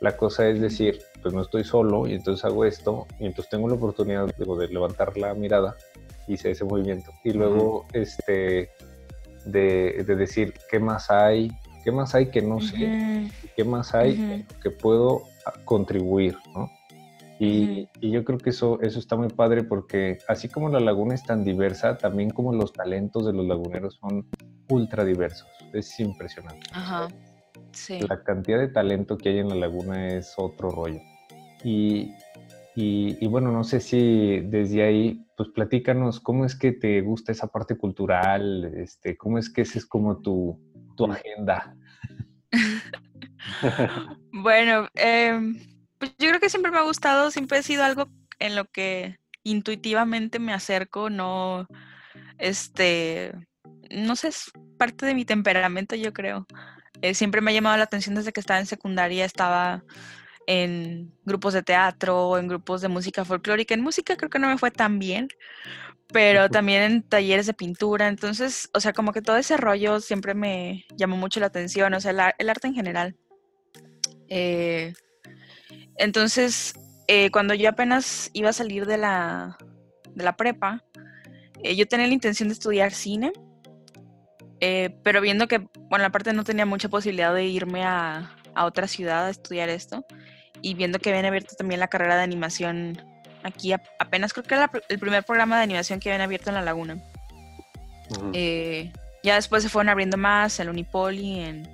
La 0.00 0.16
cosa 0.16 0.48
es 0.48 0.60
decir, 0.60 1.00
pues 1.22 1.34
no 1.34 1.42
estoy 1.42 1.64
solo 1.64 2.06
y 2.06 2.14
entonces 2.14 2.44
hago 2.44 2.64
esto 2.64 3.06
y 3.18 3.26
entonces 3.26 3.50
tengo 3.50 3.68
la 3.68 3.74
oportunidad 3.74 4.26
de 4.34 4.68
levantar 4.68 5.16
la 5.16 5.34
mirada 5.34 5.76
y 6.26 6.34
hice 6.34 6.50
ese 6.52 6.64
movimiento. 6.64 7.12
Y 7.22 7.32
luego, 7.32 7.86
este, 7.92 8.70
de, 9.44 10.04
decir, 10.06 10.54
¿qué 10.70 10.78
más 10.78 11.10
hay? 11.10 11.50
¿Qué 11.84 11.92
más 11.92 12.14
hay 12.14 12.30
que 12.30 12.42
no 12.42 12.60
sé? 12.60 13.30
¿Qué 13.56 13.64
más 13.64 13.94
hay 13.94 14.46
que 14.62 14.70
puedo 14.70 15.22
contribuir? 15.64 16.36
¿no? 16.54 16.70
Y, 17.38 17.88
yo 18.02 18.22
creo 18.22 18.38
que 18.38 18.50
eso, 18.50 18.78
eso 18.82 18.98
está 18.98 19.16
muy 19.16 19.28
padre 19.28 19.64
porque 19.64 20.18
así 20.28 20.48
como 20.48 20.68
la 20.68 20.78
laguna 20.78 21.14
es 21.14 21.24
tan 21.24 21.42
diversa, 21.42 21.96
también 21.96 22.28
como 22.28 22.52
los 22.52 22.74
talentos 22.74 23.24
de 23.24 23.32
los 23.32 23.46
laguneros 23.46 23.94
son 23.94 24.28
ultra 24.68 25.06
diversos. 25.06 25.48
Es 25.72 25.98
impresionante. 26.00 26.66
Ajá. 26.72 27.08
Sí. 27.72 27.98
La 28.00 28.22
cantidad 28.22 28.58
de 28.58 28.68
talento 28.68 29.16
que 29.16 29.30
hay 29.30 29.38
en 29.38 29.48
la 29.48 29.54
laguna 29.54 30.08
es 30.08 30.34
otro 30.36 30.68
rollo. 30.68 31.00
Y, 31.64 32.12
y, 32.74 33.26
bueno, 33.26 33.52
no 33.52 33.64
sé 33.64 33.80
si 33.80 34.40
desde 34.40 34.82
ahí, 34.82 35.26
pues 35.36 35.48
platícanos 35.48 36.20
cómo 36.20 36.44
es 36.44 36.54
que 36.54 36.72
te 36.72 37.00
gusta 37.00 37.32
esa 37.32 37.46
parte 37.48 37.76
cultural, 37.76 38.64
este, 38.76 39.16
cómo 39.16 39.38
es 39.38 39.50
que 39.50 39.62
esa 39.62 39.78
es 39.78 39.86
como 39.86 40.18
tu, 40.18 40.58
tu 41.00 41.10
agenda. 41.10 41.74
bueno, 44.32 44.88
eh, 44.94 45.40
pues 45.98 46.14
yo 46.18 46.28
creo 46.28 46.40
que 46.40 46.50
siempre 46.50 46.70
me 46.70 46.78
ha 46.78 46.82
gustado, 46.82 47.30
siempre 47.30 47.58
ha 47.58 47.62
sido 47.62 47.84
algo 47.84 48.08
en 48.38 48.56
lo 48.56 48.66
que 48.66 49.18
intuitivamente 49.42 50.38
me 50.38 50.52
acerco, 50.52 51.08
no, 51.08 51.66
este, 52.38 53.32
no 53.90 54.14
sé, 54.16 54.28
es 54.28 54.50
parte 54.78 55.06
de 55.06 55.14
mi 55.14 55.24
temperamento, 55.24 55.96
yo 55.96 56.12
creo. 56.12 56.46
Eh, 57.00 57.14
siempre 57.14 57.40
me 57.40 57.50
ha 57.50 57.54
llamado 57.54 57.78
la 57.78 57.84
atención 57.84 58.14
desde 58.14 58.32
que 58.32 58.40
estaba 58.40 58.60
en 58.60 58.66
secundaria, 58.66 59.24
estaba 59.24 59.82
en 60.50 61.12
grupos 61.24 61.54
de 61.54 61.62
teatro, 61.62 62.36
en 62.36 62.48
grupos 62.48 62.80
de 62.80 62.88
música 62.88 63.24
folclórica. 63.24 63.72
En 63.72 63.82
música 63.82 64.16
creo 64.16 64.30
que 64.30 64.40
no 64.40 64.48
me 64.48 64.58
fue 64.58 64.72
tan 64.72 64.98
bien, 64.98 65.28
pero 66.12 66.48
también 66.48 66.82
en 66.82 67.02
talleres 67.04 67.46
de 67.46 67.54
pintura. 67.54 68.08
Entonces, 68.08 68.68
o 68.74 68.80
sea, 68.80 68.92
como 68.92 69.12
que 69.12 69.22
todo 69.22 69.36
ese 69.36 69.56
rollo 69.56 70.00
siempre 70.00 70.34
me 70.34 70.86
llamó 70.96 71.16
mucho 71.16 71.38
la 71.38 71.46
atención, 71.46 71.94
o 71.94 72.00
sea, 72.00 72.34
el, 72.36 72.48
arte 72.50 72.66
en 72.66 72.74
general. 72.74 73.16
Eh, 74.26 74.92
entonces, 75.98 76.74
eh, 77.06 77.30
cuando 77.30 77.54
yo 77.54 77.68
apenas 77.68 78.30
iba 78.32 78.48
a 78.48 78.52
salir 78.52 78.86
de 78.86 78.98
la, 78.98 79.56
de 80.16 80.24
la 80.24 80.36
prepa, 80.36 80.82
eh, 81.62 81.76
yo 81.76 81.86
tenía 81.86 82.08
la 82.08 82.14
intención 82.14 82.48
de 82.48 82.54
estudiar 82.54 82.90
cine, 82.90 83.32
pero 85.04 85.20
viendo 85.20 85.46
que, 85.46 85.68
bueno, 85.88 86.06
aparte 86.06 86.32
no 86.32 86.42
tenía 86.42 86.66
mucha 86.66 86.88
posibilidad 86.88 87.32
de 87.32 87.46
irme 87.46 87.84
a, 87.84 88.36
otra 88.56 88.88
ciudad 88.88 89.26
a 89.26 89.30
estudiar 89.30 89.68
esto, 89.68 90.04
y 90.62 90.74
viendo 90.74 90.98
que 90.98 91.10
habían 91.10 91.26
abierto 91.26 91.54
también 91.56 91.80
la 91.80 91.88
carrera 91.88 92.16
de 92.16 92.22
animación 92.22 93.02
aquí, 93.42 93.72
apenas 93.72 94.32
creo 94.32 94.44
que 94.44 94.54
era 94.54 94.70
el 94.88 94.98
primer 94.98 95.24
programa 95.24 95.56
de 95.56 95.64
animación 95.64 96.00
que 96.00 96.10
habían 96.10 96.22
abierto 96.22 96.50
en 96.50 96.56
La 96.56 96.62
Laguna. 96.62 96.98
ya 99.22 99.34
después 99.34 99.62
se 99.62 99.68
fueron 99.68 99.88
abriendo 99.88 100.16
más, 100.16 100.60
el 100.60 100.68
Unipoli, 100.68 101.40
en, 101.40 101.68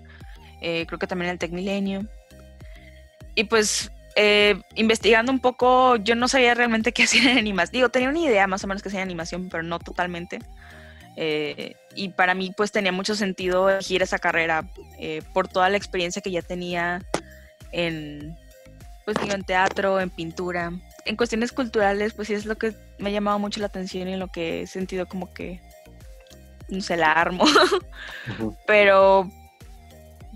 creo 0.61 0.99
que 0.99 1.07
también 1.07 1.31
el 1.31 1.39
Tecmilenio. 1.39 2.07
Y 3.35 3.45
pues 3.45 3.91
eh, 4.19 4.59
investigando 4.77 5.31
un 5.31 5.41
poco, 5.41 5.97
yo 5.97 6.15
no 6.15 6.27
sabía 6.27 6.55
realmente 6.55 6.93
qué 6.95 7.05
hacía 7.05 7.31
en 7.31 7.39
animación. 7.39 7.73
Digo, 7.73 7.89
tenía 7.91 8.09
una 8.09 8.19
idea 8.19 8.47
más 8.47 8.65
o 8.65 8.67
menos 8.67 8.83
que 8.83 8.89
hacía 8.89 9.01
en 9.01 9.09
animación, 9.09 9.49
pero 9.51 9.63
no 9.63 9.79
totalmente. 9.79 10.41
Eh, 11.17 11.77
y 11.95 12.09
para 12.09 12.35
mí, 12.35 12.53
pues 12.57 12.73
tenía 12.73 12.93
mucho 12.93 13.15
sentido 13.15 13.71
elegir 13.71 14.03
esa 14.03 14.19
carrera 14.19 14.65
eh, 14.99 15.23
por 15.33 15.49
toda 15.49 15.69
la 15.69 15.77
experiencia 15.77 16.21
que 16.23 16.31
ya 16.31 16.43
tenía 16.43 17.03
en, 17.73 18.37
pues 19.07 19.17
digo, 19.23 19.35
en 19.35 19.45
teatro, 19.45 20.01
en 20.01 20.11
pintura. 20.11 20.73
En 21.05 21.17
cuestiones 21.17 21.53
culturales, 21.53 22.13
pues 22.13 22.27
sí 22.27 22.35
es 22.35 22.45
lo 22.45 22.59
que 22.59 22.75
me 22.99 23.09
ha 23.09 23.13
llamado 23.13 23.39
mucho 23.39 23.61
la 23.61 23.67
atención 23.67 24.09
y 24.09 24.15
en 24.15 24.19
lo 24.19 24.27
que 24.27 24.63
he 24.63 24.67
sentido 24.67 25.07
como 25.07 25.33
que, 25.33 25.61
no 26.69 26.81
sé, 26.81 26.97
la 26.97 27.13
armo. 27.13 27.45
Pero 28.67 29.31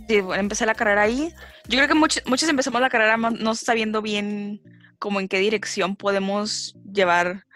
sí, 0.07 0.23
empecé 0.37 0.67
la 0.67 0.77
carrera 0.77 1.03
ahí. 1.03 1.35
Yo 1.67 1.79
creo 1.79 1.89
que 1.89 1.95
muchos, 1.95 2.23
muchos 2.27 2.49
empezamos 2.49 2.81
la 2.81 2.91
carrera 2.91 3.17
no 3.17 3.57
sabiendo 3.57 4.03
bien 4.03 4.63
cómo 5.01 5.19
en 5.19 5.27
qué 5.27 5.41
dirección 5.41 5.97
podemos 5.97 6.77
llevar, 6.93 7.47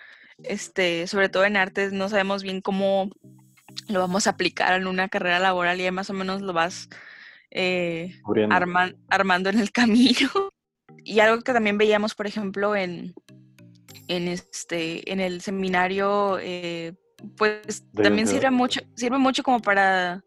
este, 0.43 1.07
sobre 1.07 1.29
todo 1.29 1.45
en 1.45 1.57
artes, 1.57 1.93
no 1.93 2.09
sabemos 2.09 2.43
bien 2.43 2.61
cómo 2.61 3.09
lo 3.87 4.01
vamos 4.01 4.27
a 4.27 4.31
aplicar 4.31 4.81
en 4.81 4.89
una 4.89 5.09
carrera 5.09 5.39
laboral 5.39 5.81
y 5.81 5.89
más 5.93 6.11
o 6.11 6.13
menos 6.13 6.43
lo 6.43 6.53
vas 6.53 6.89
eh, 7.53 8.21
armando 8.51 9.51
en 9.51 9.61
el 9.61 9.71
camino. 9.73 10.54
Y 11.05 11.21
algo 11.21 11.43
que 11.43 11.53
también 11.53 11.79
veíamos, 11.79 12.15
por 12.15 12.27
ejemplo, 12.27 12.75
en, 12.75 13.15
en, 14.09 14.29
este, 14.29 15.11
en 15.13 15.21
el 15.21 15.41
seminario, 15.41 16.39
eh, 16.41 16.95
pues 17.37 17.85
también 17.95 18.27
sirve 18.27 18.51
mucho, 18.51 18.81
sirve 18.97 19.19
mucho 19.19 19.43
como 19.43 19.61
para 19.61 20.25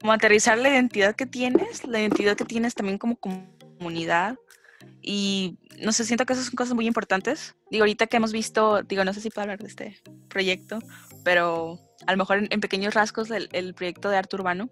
como 0.00 0.12
aterrizar 0.12 0.58
la 0.58 0.68
identidad 0.68 1.16
que 1.16 1.26
tienes, 1.26 1.84
la 1.84 2.00
identidad 2.00 2.36
que 2.36 2.44
tienes 2.44 2.74
también 2.74 2.98
como 2.98 3.16
comunidad. 3.16 4.36
Y 5.02 5.58
no 5.80 5.92
sé, 5.92 6.04
siento 6.04 6.26
que 6.26 6.32
esas 6.32 6.46
son 6.46 6.54
cosas 6.54 6.74
muy 6.74 6.86
importantes. 6.86 7.54
Digo, 7.70 7.82
ahorita 7.82 8.06
que 8.06 8.16
hemos 8.16 8.32
visto, 8.32 8.82
digo, 8.82 9.04
no 9.04 9.12
sé 9.14 9.20
si 9.20 9.30
puedo 9.30 9.42
hablar 9.42 9.58
de 9.58 9.68
este 9.68 10.00
proyecto, 10.28 10.78
pero 11.24 11.80
a 12.06 12.12
lo 12.12 12.18
mejor 12.18 12.46
en, 12.50 12.60
pequeños 12.60 12.94
rasgos 12.94 13.30
el, 13.30 13.74
proyecto 13.74 14.08
de 14.08 14.16
arte 14.16 14.36
urbano. 14.36 14.70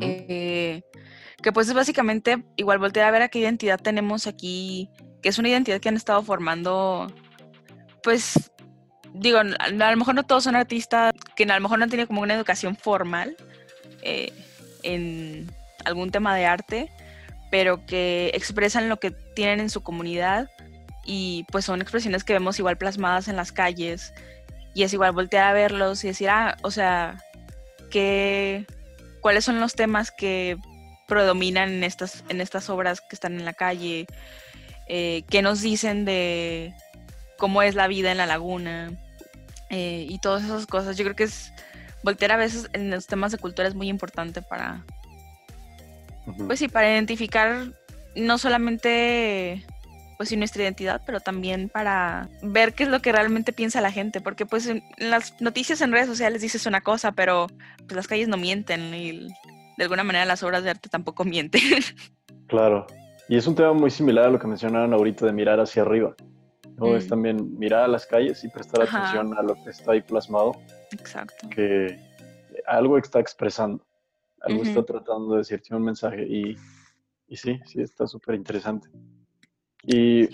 Eh, 0.00 0.82
que 1.44 1.52
pues 1.52 1.68
es 1.68 1.74
básicamente 1.74 2.42
igual 2.56 2.78
voltear 2.78 3.06
a 3.06 3.10
ver 3.10 3.20
a 3.20 3.28
qué 3.28 3.38
identidad 3.38 3.78
tenemos 3.78 4.26
aquí, 4.26 4.88
que 5.20 5.28
es 5.28 5.38
una 5.38 5.50
identidad 5.50 5.78
que 5.78 5.90
han 5.90 5.96
estado 5.96 6.22
formando, 6.22 7.12
pues, 8.02 8.50
digo, 9.12 9.40
a, 9.40 9.68
lo 9.68 9.96
mejor 9.98 10.14
no 10.14 10.22
todos 10.22 10.44
son 10.44 10.56
artistas 10.56 11.12
que 11.36 11.44
a 11.44 11.54
lo 11.54 11.60
mejor 11.60 11.78
no 11.78 11.84
han 11.84 11.90
tenido 11.90 12.08
como 12.08 12.22
una 12.22 12.32
educación 12.32 12.76
formal, 12.76 13.36
eh, 14.00 14.32
en 14.84 15.54
algún 15.84 16.10
tema 16.10 16.34
de 16.34 16.46
arte, 16.46 16.90
pero 17.50 17.84
que 17.84 18.30
expresan 18.32 18.88
lo 18.88 18.98
que 18.98 19.10
tienen 19.10 19.60
en 19.60 19.68
su 19.68 19.82
comunidad 19.82 20.50
y 21.04 21.44
pues 21.52 21.66
son 21.66 21.82
expresiones 21.82 22.24
que 22.24 22.32
vemos 22.32 22.58
igual 22.58 22.78
plasmadas 22.78 23.28
en 23.28 23.36
las 23.36 23.52
calles 23.52 24.14
y 24.72 24.84
es 24.84 24.94
igual 24.94 25.12
voltear 25.12 25.44
a 25.44 25.52
verlos 25.52 26.04
y 26.04 26.06
decir, 26.06 26.30
ah, 26.30 26.56
o 26.62 26.70
sea, 26.70 27.22
que, 27.90 28.64
¿cuáles 29.20 29.44
son 29.44 29.60
los 29.60 29.74
temas 29.74 30.10
que 30.10 30.56
predominan 31.06 31.70
en 31.70 31.84
estas, 31.84 32.24
en 32.28 32.40
estas 32.40 32.70
obras 32.70 33.00
que 33.00 33.14
están 33.16 33.34
en 33.34 33.44
la 33.44 33.54
calle? 33.54 34.06
Eh, 34.88 35.24
¿Qué 35.28 35.42
nos 35.42 35.60
dicen 35.62 36.04
de 36.04 36.74
cómo 37.38 37.62
es 37.62 37.74
la 37.74 37.88
vida 37.88 38.12
en 38.12 38.18
la 38.18 38.26
laguna? 38.26 38.92
Eh, 39.70 40.06
y 40.08 40.18
todas 40.18 40.44
esas 40.44 40.66
cosas. 40.66 40.96
Yo 40.96 41.04
creo 41.04 41.16
que 41.16 41.24
es 41.24 41.52
voltear 42.02 42.32
a 42.32 42.36
veces 42.36 42.68
en 42.72 42.90
los 42.90 43.06
temas 43.06 43.32
de 43.32 43.38
cultura 43.38 43.66
es 43.66 43.74
muy 43.74 43.88
importante 43.88 44.42
para, 44.42 44.84
pues 46.46 46.58
sí, 46.58 46.68
para 46.68 46.92
identificar 46.92 47.72
no 48.14 48.38
solamente 48.38 49.64
pues 50.16 50.28
sí 50.28 50.36
nuestra 50.36 50.62
identidad, 50.62 51.02
pero 51.04 51.18
también 51.20 51.68
para 51.68 52.28
ver 52.40 52.72
qué 52.74 52.84
es 52.84 52.88
lo 52.88 53.02
que 53.02 53.10
realmente 53.10 53.52
piensa 53.52 53.80
la 53.80 53.90
gente, 53.90 54.20
porque 54.20 54.46
pues 54.46 54.66
en 54.66 54.82
las 54.96 55.40
noticias 55.40 55.80
en 55.80 55.90
redes 55.90 56.06
sociales 56.06 56.40
dices 56.40 56.66
una 56.66 56.82
cosa, 56.82 57.12
pero 57.12 57.48
pues 57.78 57.96
las 57.96 58.06
calles 58.06 58.28
no 58.28 58.36
mienten 58.36 58.94
y 58.94 59.26
de 59.76 59.84
alguna 59.84 60.04
manera 60.04 60.24
las 60.24 60.42
obras 60.42 60.64
de 60.64 60.70
arte 60.70 60.88
tampoco 60.88 61.24
mienten. 61.24 61.60
Claro, 62.46 62.86
y 63.28 63.36
es 63.36 63.46
un 63.46 63.54
tema 63.54 63.72
muy 63.72 63.90
similar 63.90 64.26
a 64.26 64.30
lo 64.30 64.38
que 64.38 64.46
mencionaron 64.46 64.92
ahorita 64.92 65.26
de 65.26 65.32
mirar 65.32 65.60
hacia 65.60 65.82
arriba. 65.82 66.14
¿no? 66.76 66.96
Es 66.96 67.06
mm. 67.06 67.08
también 67.08 67.58
mirar 67.58 67.84
a 67.84 67.88
las 67.88 68.06
calles 68.06 68.42
y 68.44 68.48
prestar 68.48 68.82
atención 68.82 69.36
a 69.36 69.42
lo 69.42 69.54
que 69.54 69.70
está 69.70 69.92
ahí 69.92 70.02
plasmado. 70.02 70.52
Exacto. 70.92 71.48
Que 71.48 71.98
algo 72.66 72.98
está 72.98 73.20
expresando, 73.20 73.84
algo 74.40 74.62
está 74.62 74.82
tratando 74.82 75.32
de 75.32 75.38
decirte 75.38 75.74
un 75.74 75.82
mensaje. 75.82 76.24
Y, 76.26 76.56
y 77.28 77.36
sí, 77.36 77.58
sí, 77.64 77.80
está 77.80 78.06
súper 78.06 78.34
interesante. 78.34 78.88
Y, 79.82 80.28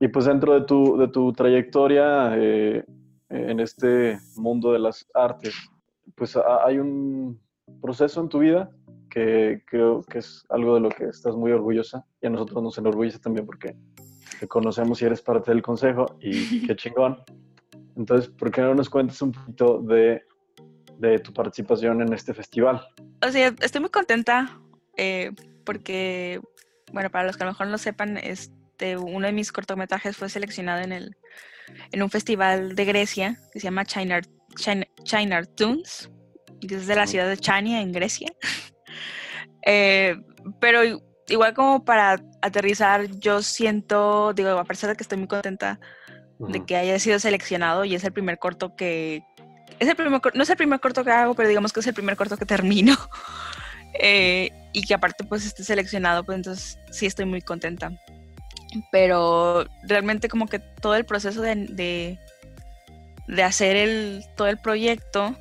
y 0.00 0.08
pues 0.08 0.26
dentro 0.26 0.54
de 0.54 0.66
tu, 0.66 0.98
de 0.98 1.08
tu 1.08 1.32
trayectoria 1.32 2.32
eh, 2.36 2.84
en 3.30 3.60
este 3.60 4.18
mundo 4.36 4.72
de 4.72 4.78
las 4.80 5.06
artes, 5.14 5.54
pues 6.14 6.36
hay 6.36 6.78
un 6.78 7.40
proceso 7.80 8.20
en 8.20 8.28
tu 8.28 8.40
vida 8.40 8.70
que 9.08 9.62
creo 9.66 10.02
que 10.02 10.18
es 10.18 10.44
algo 10.50 10.74
de 10.74 10.80
lo 10.80 10.88
que 10.90 11.04
estás 11.06 11.34
muy 11.34 11.52
orgullosa 11.52 12.04
y 12.20 12.26
a 12.26 12.30
nosotros 12.30 12.62
nos 12.62 12.78
enorgullece 12.78 13.18
también 13.18 13.46
porque 13.46 13.74
te 14.38 14.46
conocemos 14.46 15.00
y 15.02 15.06
eres 15.06 15.22
parte 15.22 15.50
del 15.50 15.62
consejo 15.62 16.16
y 16.20 16.66
qué 16.66 16.76
chingón. 16.76 17.22
Entonces, 17.96 18.30
¿por 18.30 18.50
qué 18.50 18.60
no 18.60 18.74
nos 18.74 18.88
cuentes 18.88 19.20
un 19.22 19.32
poquito 19.32 19.80
de, 19.80 20.22
de 20.98 21.18
tu 21.18 21.32
participación 21.32 22.00
en 22.00 22.12
este 22.12 22.32
festival? 22.32 22.86
O 23.26 23.30
sea, 23.30 23.52
estoy 23.60 23.80
muy 23.80 23.90
contenta 23.90 24.60
eh, 24.96 25.32
porque, 25.64 26.40
bueno, 26.92 27.10
para 27.10 27.26
los 27.26 27.36
que 27.36 27.42
a 27.42 27.46
lo 27.46 27.52
mejor 27.52 27.66
no 27.66 27.78
sepan, 27.78 28.18
este, 28.18 28.96
uno 28.96 29.26
de 29.26 29.32
mis 29.32 29.50
cortometrajes 29.50 30.16
fue 30.16 30.28
seleccionado 30.28 30.82
en, 30.82 30.92
el, 30.92 31.16
en 31.90 32.02
un 32.02 32.10
festival 32.10 32.76
de 32.76 32.84
Grecia 32.84 33.38
que 33.52 33.58
se 33.58 33.64
llama 33.64 33.84
China, 33.84 34.20
China, 34.54 34.86
China 35.02 35.44
Tunes, 35.44 36.08
es 36.60 36.86
de 36.86 36.96
la 36.96 37.06
ciudad 37.06 37.28
de 37.28 37.36
Chania, 37.36 37.80
en 37.80 37.92
Grecia. 37.92 38.32
Eh, 39.70 40.16
pero 40.60 40.80
igual 41.28 41.52
como 41.52 41.84
para 41.84 42.22
aterrizar, 42.40 43.06
yo 43.18 43.42
siento, 43.42 44.32
digo, 44.32 44.50
a 44.50 44.64
pesar 44.64 44.88
de 44.88 44.96
que 44.96 45.02
estoy 45.02 45.18
muy 45.18 45.26
contenta 45.26 45.78
de 46.38 46.64
que 46.64 46.76
haya 46.76 46.98
sido 46.98 47.18
seleccionado 47.18 47.84
y 47.84 47.94
es 47.94 48.04
el 48.04 48.12
primer 48.12 48.38
corto 48.38 48.76
que... 48.76 49.22
Es 49.78 49.88
el 49.88 49.96
primer, 49.96 50.20
no 50.34 50.42
es 50.42 50.50
el 50.50 50.56
primer 50.56 50.80
corto 50.80 51.04
que 51.04 51.10
hago, 51.10 51.34
pero 51.34 51.48
digamos 51.48 51.72
que 51.72 51.80
es 51.80 51.86
el 51.86 51.94
primer 51.94 52.16
corto 52.16 52.36
que 52.36 52.46
termino. 52.46 52.96
Eh, 54.00 54.50
y 54.74 54.82
que 54.82 54.94
aparte 54.94 55.24
pues 55.24 55.46
esté 55.46 55.64
seleccionado, 55.64 56.22
pues 56.22 56.36
entonces 56.36 56.78
sí 56.90 57.06
estoy 57.06 57.24
muy 57.24 57.40
contenta. 57.40 57.90
Pero 58.92 59.64
realmente 59.82 60.28
como 60.28 60.46
que 60.46 60.58
todo 60.58 60.94
el 60.94 61.06
proceso 61.06 61.40
de, 61.40 62.18
de, 63.26 63.42
hacer 63.42 63.76
el, 63.76 64.24
todo 64.36 64.46
el 64.48 64.58
proyecto, 64.58 65.34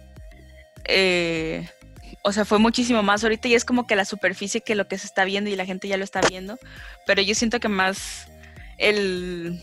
eh, 0.87 1.69
o 2.23 2.31
sea, 2.31 2.45
fue 2.45 2.59
muchísimo 2.59 3.03
más 3.03 3.23
ahorita 3.23 3.47
y 3.47 3.55
es 3.55 3.65
como 3.65 3.87
que 3.87 3.95
la 3.95 4.05
superficie 4.05 4.61
que 4.61 4.75
lo 4.75 4.87
que 4.87 4.97
se 4.97 5.07
está 5.07 5.23
viendo 5.25 5.49
y 5.49 5.55
la 5.55 5.65
gente 5.65 5.87
ya 5.87 5.97
lo 5.97 6.03
está 6.03 6.21
viendo, 6.21 6.57
pero 7.05 7.21
yo 7.21 7.35
siento 7.35 7.59
que 7.59 7.69
más 7.69 8.27
el 8.77 9.61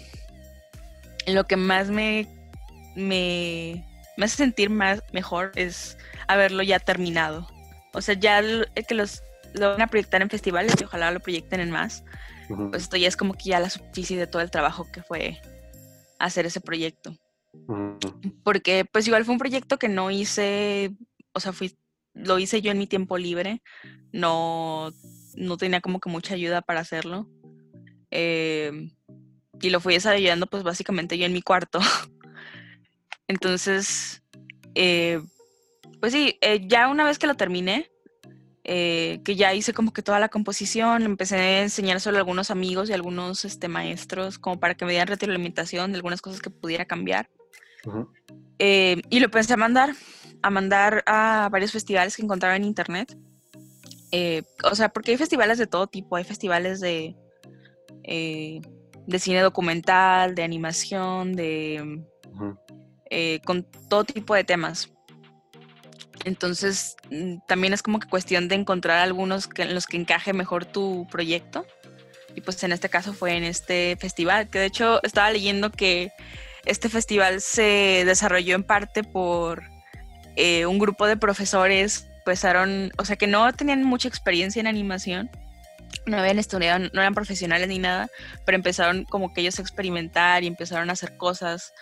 lo 1.26 1.46
que 1.46 1.56
más 1.56 1.88
me 1.88 2.28
me, 2.94 3.84
hace 4.18 4.36
sentir 4.36 4.70
más 4.70 5.02
mejor 5.12 5.52
es 5.56 5.98
haberlo 6.28 6.62
ya 6.62 6.78
terminado. 6.78 7.48
O 7.92 8.00
sea, 8.00 8.14
ya 8.14 8.38
el, 8.38 8.68
que 8.88 8.94
los 8.94 9.22
lo 9.54 9.70
van 9.70 9.82
a 9.82 9.86
proyectar 9.86 10.20
en 10.20 10.30
festivales 10.30 10.74
y 10.80 10.84
ojalá 10.84 11.10
lo 11.12 11.20
proyecten 11.20 11.60
en 11.60 11.70
más. 11.70 12.04
Pues 12.48 12.82
esto 12.82 12.96
ya 12.96 13.08
es 13.08 13.16
como 13.16 13.34
que 13.34 13.50
ya 13.50 13.60
la 13.60 13.70
superficie 13.70 14.18
de 14.18 14.26
todo 14.26 14.42
el 14.42 14.50
trabajo 14.50 14.90
que 14.90 15.02
fue 15.02 15.40
hacer 16.18 16.46
ese 16.46 16.60
proyecto. 16.60 17.16
Porque 18.42 18.84
pues 18.84 19.06
igual 19.06 19.24
fue 19.24 19.32
un 19.32 19.38
proyecto 19.38 19.78
que 19.78 19.88
no 19.88 20.10
hice, 20.10 20.92
o 21.34 21.40
sea, 21.40 21.52
fui 21.52 21.76
lo 22.14 22.38
hice 22.38 22.62
yo 22.62 22.70
en 22.70 22.78
mi 22.78 22.86
tiempo 22.86 23.18
libre, 23.18 23.60
no, 24.12 24.92
no 25.34 25.56
tenía 25.56 25.80
como 25.80 26.00
que 26.00 26.08
mucha 26.08 26.34
ayuda 26.34 26.62
para 26.62 26.80
hacerlo. 26.80 27.28
Em, 28.10 28.92
y 29.60 29.70
lo 29.70 29.80
fui 29.80 29.94
desarrollando 29.94 30.46
pues 30.46 30.62
básicamente 30.62 31.18
yo 31.18 31.26
en 31.26 31.32
mi 31.32 31.42
cuarto. 31.42 31.80
Entonces, 33.28 34.22
eh, 34.74 35.20
pues 36.00 36.12
sí, 36.12 36.38
eh, 36.40 36.62
ya 36.66 36.88
una 36.88 37.04
vez 37.04 37.18
que 37.18 37.26
lo 37.26 37.34
terminé, 37.34 37.90
eh, 38.62 39.20
que 39.24 39.36
ya 39.36 39.52
hice 39.52 39.74
como 39.74 39.92
que 39.92 40.02
toda 40.02 40.20
la 40.20 40.28
composición, 40.28 41.02
empecé 41.02 41.36
a 41.36 41.62
enseñar 41.62 42.00
solo 42.00 42.18
a 42.18 42.20
algunos 42.20 42.50
amigos 42.50 42.88
y 42.88 42.92
algunos 42.92 43.44
este, 43.44 43.68
maestros 43.68 44.38
como 44.38 44.60
para 44.60 44.74
que 44.74 44.84
me 44.84 44.92
dieran 44.92 45.08
retroalimentación 45.08 45.92
de 45.92 45.96
algunas 45.96 46.22
cosas 46.22 46.40
que 46.40 46.50
pudiera 46.50 46.84
cambiar. 46.84 47.28
y 49.10 49.20
lo 49.20 49.24
empecé 49.26 49.54
a 49.54 49.56
mandar 49.56 49.94
a 50.44 50.50
mandar 50.50 51.02
a 51.06 51.48
varios 51.50 51.72
festivales 51.72 52.14
que 52.14 52.22
encontraba 52.22 52.54
en 52.54 52.64
internet. 52.64 53.16
Eh, 54.12 54.42
o 54.62 54.74
sea, 54.74 54.90
porque 54.90 55.12
hay 55.12 55.16
festivales 55.16 55.56
de 55.56 55.66
todo 55.66 55.86
tipo, 55.86 56.16
hay 56.16 56.24
festivales 56.24 56.80
de, 56.80 57.16
eh, 58.02 58.60
de 59.06 59.18
cine 59.18 59.40
documental, 59.40 60.34
de 60.34 60.42
animación, 60.42 61.34
de 61.34 62.04
eh, 63.08 63.40
con 63.46 63.66
todo 63.88 64.04
tipo 64.04 64.34
de 64.34 64.44
temas. 64.44 64.90
Entonces, 66.26 66.94
mm, 67.10 67.36
también 67.48 67.72
es 67.72 67.82
como 67.82 67.98
que 67.98 68.06
cuestión 68.06 68.46
de 68.46 68.56
encontrar 68.56 68.98
algunos 68.98 69.48
que, 69.48 69.62
en 69.62 69.74
los 69.74 69.86
que 69.86 69.96
encaje 69.96 70.34
mejor 70.34 70.66
tu 70.66 71.06
proyecto. 71.10 71.64
Y 72.34 72.42
pues 72.42 72.62
en 72.64 72.72
este 72.72 72.90
caso 72.90 73.14
fue 73.14 73.34
en 73.38 73.44
este 73.44 73.96
festival, 73.98 74.50
que 74.50 74.58
de 74.58 74.66
hecho 74.66 75.02
estaba 75.04 75.30
leyendo 75.30 75.70
que 75.70 76.12
este 76.66 76.90
festival 76.90 77.40
se 77.40 78.02
desarrolló 78.04 78.56
en 78.56 78.64
parte 78.64 79.04
por 79.04 79.73
eh, 80.36 80.66
un 80.66 80.78
grupo 80.78 81.06
de 81.06 81.16
profesores 81.16 82.08
empezaron, 82.18 82.90
o 82.96 83.04
sea, 83.04 83.16
que 83.16 83.26
no 83.26 83.52
tenían 83.52 83.84
mucha 83.84 84.08
experiencia 84.08 84.60
en 84.60 84.66
animación, 84.66 85.30
no 86.06 86.18
habían 86.18 86.38
estudiado, 86.38 86.90
no 86.92 87.00
eran 87.00 87.14
profesionales 87.14 87.68
ni 87.68 87.78
nada, 87.78 88.08
pero 88.44 88.56
empezaron 88.56 89.04
como 89.04 89.32
que 89.32 89.42
ellos 89.42 89.58
a 89.58 89.62
experimentar 89.62 90.42
y 90.42 90.46
empezaron 90.46 90.90
a 90.90 90.94
hacer 90.94 91.16
cosas 91.16 91.72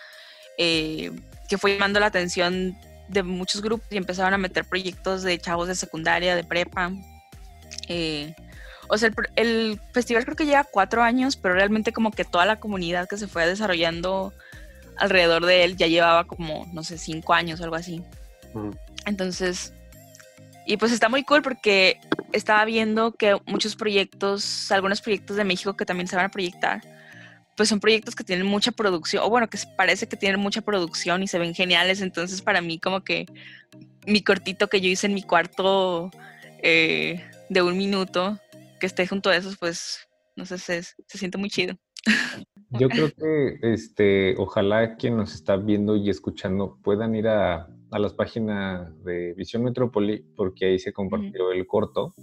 eh, 0.57 1.11
que 1.49 1.57
fue 1.57 1.73
llamando 1.73 1.99
la 1.99 2.07
atención 2.07 2.77
de 3.07 3.23
muchos 3.23 3.61
grupos 3.61 3.87
y 3.91 3.97
empezaron 3.97 4.33
a 4.33 4.37
meter 4.37 4.65
proyectos 4.65 5.23
de 5.23 5.37
chavos 5.39 5.67
de 5.67 5.75
secundaria, 5.75 6.35
de 6.35 6.43
prepa. 6.43 6.91
Eh, 7.87 8.33
o 8.87 8.97
sea, 8.97 9.09
el, 9.09 9.15
el, 9.35 9.81
festival 9.93 10.25
creo 10.25 10.35
que 10.35 10.45
lleva 10.45 10.63
cuatro 10.63 11.03
años, 11.03 11.35
pero 11.35 11.55
realmente 11.55 11.93
como 11.93 12.11
que 12.11 12.25
toda 12.25 12.45
la 12.45 12.59
comunidad 12.59 13.07
que 13.07 13.17
se 13.17 13.27
fue 13.27 13.47
desarrollando 13.47 14.33
alrededor 14.97 15.45
de 15.45 15.63
él 15.63 15.77
ya 15.77 15.87
llevaba 15.87 16.25
como, 16.25 16.67
no 16.73 16.83
sé, 16.83 16.97
cinco 16.97 17.33
años 17.33 17.59
o 17.59 17.63
algo 17.63 17.75
así. 17.75 18.03
Entonces, 19.05 19.73
y 20.65 20.77
pues 20.77 20.91
está 20.91 21.09
muy 21.09 21.23
cool 21.23 21.41
porque 21.41 21.99
estaba 22.31 22.63
viendo 22.65 23.13
que 23.13 23.37
muchos 23.45 23.75
proyectos, 23.75 24.71
algunos 24.71 25.01
proyectos 25.01 25.37
de 25.37 25.43
México 25.43 25.75
que 25.75 25.85
también 25.85 26.07
se 26.07 26.15
van 26.15 26.25
a 26.25 26.29
proyectar, 26.29 26.81
pues 27.55 27.69
son 27.69 27.79
proyectos 27.79 28.15
que 28.15 28.23
tienen 28.23 28.47
mucha 28.47 28.71
producción, 28.71 29.23
o 29.23 29.29
bueno, 29.29 29.49
que 29.49 29.57
parece 29.77 30.07
que 30.07 30.17
tienen 30.17 30.39
mucha 30.39 30.61
producción 30.61 31.21
y 31.21 31.27
se 31.27 31.37
ven 31.37 31.53
geniales. 31.53 32.01
Entonces, 32.01 32.41
para 32.41 32.61
mí, 32.61 32.79
como 32.79 33.03
que 33.03 33.25
mi 34.07 34.23
cortito 34.23 34.67
que 34.67 34.81
yo 34.81 34.89
hice 34.89 35.07
en 35.07 35.13
mi 35.13 35.23
cuarto 35.23 36.09
eh, 36.61 37.23
de 37.49 37.61
un 37.61 37.77
minuto, 37.77 38.39
que 38.79 38.87
esté 38.87 39.05
junto 39.05 39.29
a 39.29 39.35
esos, 39.35 39.57
pues, 39.57 39.99
no 40.35 40.45
sé, 40.45 40.57
se, 40.57 40.81
se 40.83 41.17
siente 41.17 41.37
muy 41.37 41.49
chido. 41.49 41.77
Yo 42.71 42.89
creo 42.89 43.11
que, 43.11 43.59
este, 43.73 44.35
ojalá 44.37 44.95
quien 44.95 45.17
nos 45.17 45.35
está 45.35 45.55
viendo 45.57 45.95
y 45.95 46.09
escuchando 46.09 46.79
puedan 46.83 47.13
ir 47.15 47.27
a 47.27 47.67
a 47.93 47.99
las 47.99 48.13
páginas 48.13 48.91
de 49.03 49.33
Visión 49.33 49.63
Metrópoli 49.63 50.25
porque 50.35 50.65
ahí 50.65 50.79
se 50.79 50.91
compartió 50.91 51.51
el 51.51 51.67
corto, 51.67 52.13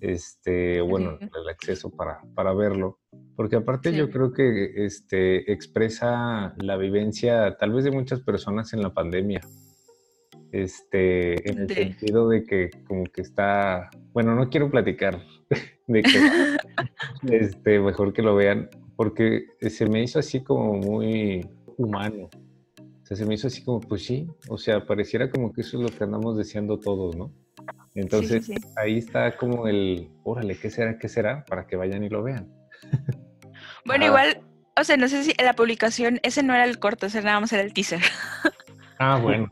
este, 0.00 0.80
bueno, 0.80 1.18
el 1.20 1.48
acceso 1.48 1.90
para, 1.90 2.20
para 2.34 2.52
verlo. 2.52 2.98
Porque 3.36 3.56
aparte 3.56 3.92
yo 3.92 4.10
creo 4.10 4.32
que 4.32 4.84
este, 4.84 5.52
expresa 5.52 6.54
la 6.58 6.76
vivencia 6.76 7.56
tal 7.56 7.72
vez 7.72 7.84
de 7.84 7.92
muchas 7.92 8.20
personas 8.20 8.72
en 8.72 8.82
la 8.82 8.92
pandemia. 8.92 9.40
Este, 10.50 11.48
en 11.48 11.58
el 11.58 11.68
sentido 11.68 12.28
de 12.28 12.42
que 12.44 12.70
como 12.86 13.04
que 13.04 13.20
está, 13.20 13.90
bueno, 14.12 14.34
no 14.34 14.48
quiero 14.48 14.70
platicar 14.70 15.22
de 15.86 16.02
que 16.02 16.56
este, 17.36 17.78
mejor 17.78 18.12
que 18.12 18.22
lo 18.22 18.34
vean, 18.34 18.68
porque 18.96 19.44
se 19.60 19.86
me 19.86 20.02
hizo 20.02 20.18
así 20.18 20.42
como 20.42 20.74
muy 20.74 21.48
humano 21.76 22.28
sea, 23.08 23.16
se 23.16 23.24
me 23.24 23.34
hizo 23.34 23.46
así 23.46 23.64
como, 23.64 23.80
pues 23.80 24.04
sí, 24.04 24.28
o 24.48 24.58
sea, 24.58 24.84
pareciera 24.84 25.30
como 25.30 25.50
que 25.50 25.62
eso 25.62 25.78
es 25.78 25.90
lo 25.90 25.96
que 25.96 26.04
andamos 26.04 26.36
deseando 26.36 26.78
todos, 26.78 27.16
¿no? 27.16 27.32
Entonces, 27.94 28.50
ahí 28.76 28.98
está 28.98 29.34
como 29.36 29.66
el, 29.66 30.10
órale, 30.24 30.58
¿qué 30.58 30.68
será? 30.68 30.98
¿Qué 30.98 31.08
será? 31.08 31.44
Para 31.46 31.66
que 31.66 31.76
vayan 31.76 32.04
y 32.04 32.08
lo 32.08 32.22
vean. 32.22 32.52
Bueno, 33.84 34.04
igual, 34.04 34.42
o 34.78 34.84
sea, 34.84 34.98
no 34.98 35.08
sé 35.08 35.24
si 35.24 35.32
la 35.42 35.54
publicación, 35.54 36.20
ese 36.22 36.42
no 36.42 36.52
era 36.52 36.64
el 36.64 36.78
corto, 36.78 37.06
ese 37.06 37.22
nada 37.22 37.40
más 37.40 37.52
era 37.54 37.62
el 37.62 37.72
teaser. 37.72 38.00
Ah, 39.00 39.16
bueno. 39.22 39.48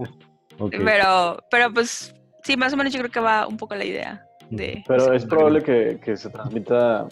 Pero, 0.73 1.39
pero 1.53 1.73
pues, 1.73 2.13
sí, 2.43 2.57
más 2.57 2.73
o 2.73 2.77
menos 2.77 2.93
yo 2.93 2.99
creo 2.99 3.13
que 3.13 3.21
va 3.21 3.47
un 3.47 3.57
poco 3.57 3.77
la 3.77 3.85
idea 3.85 4.27
de... 4.51 4.83
Pero 4.89 5.13
es 5.13 5.25
probable 5.25 5.63
que, 5.63 6.01
que 6.05 6.17
se 6.17 6.31
transmita 6.31 7.07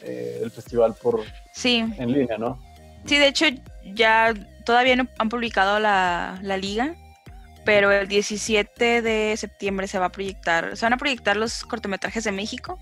eh, 0.00 0.38
el 0.44 0.50
festival 0.52 0.94
por... 1.02 1.22
Sí. 1.54 1.84
En 1.98 2.12
línea, 2.12 2.38
¿no? 2.38 2.56
Sí, 3.04 3.18
de 3.18 3.26
hecho, 3.26 3.46
ya 3.94 4.32
todavía 4.64 4.96
no 4.96 5.06
han 5.18 5.28
publicado 5.28 5.78
la, 5.78 6.38
liga, 6.60 6.94
pero 7.64 7.90
el 7.90 8.08
17 8.08 9.02
de 9.02 9.36
septiembre 9.36 9.86
se 9.86 9.98
va 9.98 10.06
a 10.06 10.12
proyectar, 10.12 10.76
se 10.76 10.84
van 10.84 10.92
a 10.92 10.96
proyectar 10.96 11.36
los 11.36 11.64
cortometrajes 11.64 12.24
de 12.24 12.32
México 12.32 12.78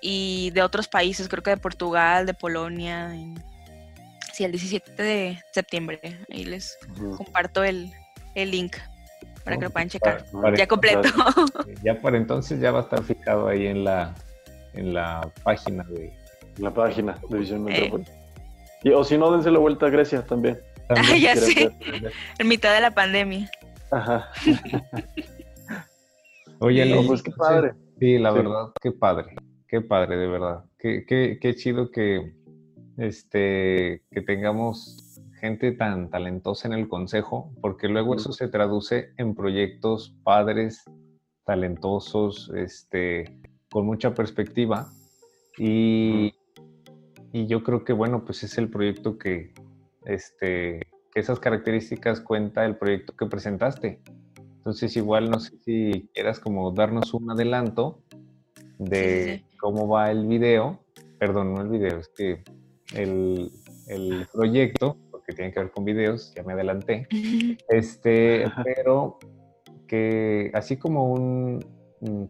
y 0.00 0.50
de 0.50 0.62
otros 0.62 0.88
países, 0.88 1.28
creo 1.28 1.42
que 1.42 1.50
de 1.50 1.56
Portugal, 1.56 2.26
de 2.26 2.34
Polonia. 2.34 3.12
Sí, 4.32 4.44
el 4.44 4.52
17 4.52 5.02
de 5.02 5.38
septiembre. 5.52 6.00
Ahí 6.32 6.44
les 6.44 6.78
comparto 7.16 7.62
el, 7.64 7.92
link 8.34 8.76
para 9.44 9.56
que 9.56 9.64
lo 9.64 9.70
puedan 9.70 9.88
checar. 9.88 10.24
ya 10.56 10.66
completo. 10.66 11.08
Ya 11.82 11.98
por 12.00 12.14
entonces 12.14 12.60
ya 12.60 12.70
va 12.70 12.80
a 12.80 12.82
estar 12.82 13.02
fijado 13.02 13.48
ahí 13.48 13.66
en 13.66 13.84
la, 13.84 14.14
en 14.74 14.94
la 14.94 15.28
página 15.42 15.84
de... 15.84 16.12
La 16.58 16.72
página 16.72 17.18
de 17.28 17.38
Visión 17.38 17.68
Eh. 17.68 17.72
Metrópolis. 17.72 18.22
Y, 18.82 18.90
o 18.90 19.04
si 19.04 19.16
no, 19.16 19.30
dense 19.30 19.50
la 19.50 19.58
vuelta 19.58 19.86
a 19.86 19.90
Grecia 19.90 20.22
también. 20.22 20.60
Ah, 20.96 21.16
ya 21.16 21.36
sé, 21.36 21.70
en 22.38 22.48
mitad 22.48 22.74
de 22.74 22.80
la 22.80 22.90
pandemia. 22.92 23.50
Ajá. 23.90 24.28
Oye, 26.60 26.86
No, 26.86 27.06
pues 27.06 27.22
qué 27.22 27.32
padre. 27.32 27.72
Sí, 27.98 28.18
la 28.18 28.30
Sí. 28.32 28.38
verdad, 28.38 28.72
qué 28.80 28.92
padre, 28.92 29.34
qué 29.68 29.80
padre, 29.80 30.16
de 30.16 30.26
verdad. 30.26 30.64
Qué, 30.78 31.04
qué, 31.06 31.38
qué 31.40 31.54
chido 31.54 31.90
que, 31.90 32.32
este, 32.98 34.02
que 34.10 34.22
tengamos 34.22 35.20
gente 35.40 35.72
tan 35.72 36.10
talentosa 36.10 36.68
en 36.68 36.74
el 36.74 36.88
consejo, 36.88 37.52
porque 37.60 37.88
luego 37.88 38.14
eso 38.14 38.32
se 38.32 38.48
traduce 38.48 39.12
en 39.16 39.34
proyectos 39.34 40.14
padres, 40.22 40.84
talentosos, 41.44 42.50
este, 42.56 43.36
con 43.70 43.86
mucha 43.86 44.14
perspectiva. 44.14 44.90
Y, 45.58 46.34
y 47.32 47.46
yo 47.46 47.62
creo 47.64 47.84
que, 47.84 47.92
bueno, 47.92 48.24
pues 48.24 48.42
es 48.44 48.56
el 48.58 48.68
proyecto 48.68 49.18
que, 49.18 49.52
este, 50.04 50.80
que 51.12 51.20
esas 51.20 51.38
características 51.38 52.20
cuenta 52.20 52.64
el 52.64 52.76
proyecto 52.76 53.14
que 53.16 53.26
presentaste. 53.26 54.00
Entonces, 54.56 54.96
igual 54.96 55.30
no 55.30 55.40
sé 55.40 55.56
si 55.64 56.08
quieras 56.14 56.38
como 56.38 56.70
darnos 56.70 57.14
un 57.14 57.30
adelanto 57.30 58.00
de 58.78 59.24
Sí, 59.24 59.44
sí, 59.50 59.56
cómo 59.58 59.88
va 59.88 60.10
el 60.10 60.26
video, 60.26 60.80
perdón, 61.18 61.54
no 61.54 61.62
el 61.62 61.68
video, 61.68 61.98
es 61.98 62.08
que 62.08 62.42
el, 62.94 63.50
el 63.88 64.26
proyecto, 64.32 64.96
porque 65.10 65.32
tiene 65.32 65.52
que 65.52 65.60
ver 65.60 65.70
con 65.70 65.84
videos, 65.84 66.32
ya 66.34 66.42
me 66.42 66.52
adelanté, 66.52 67.06
este, 67.68 68.50
pero 68.64 69.18
que 69.86 70.50
así 70.54 70.76
como 70.76 71.12
un, 71.12 71.60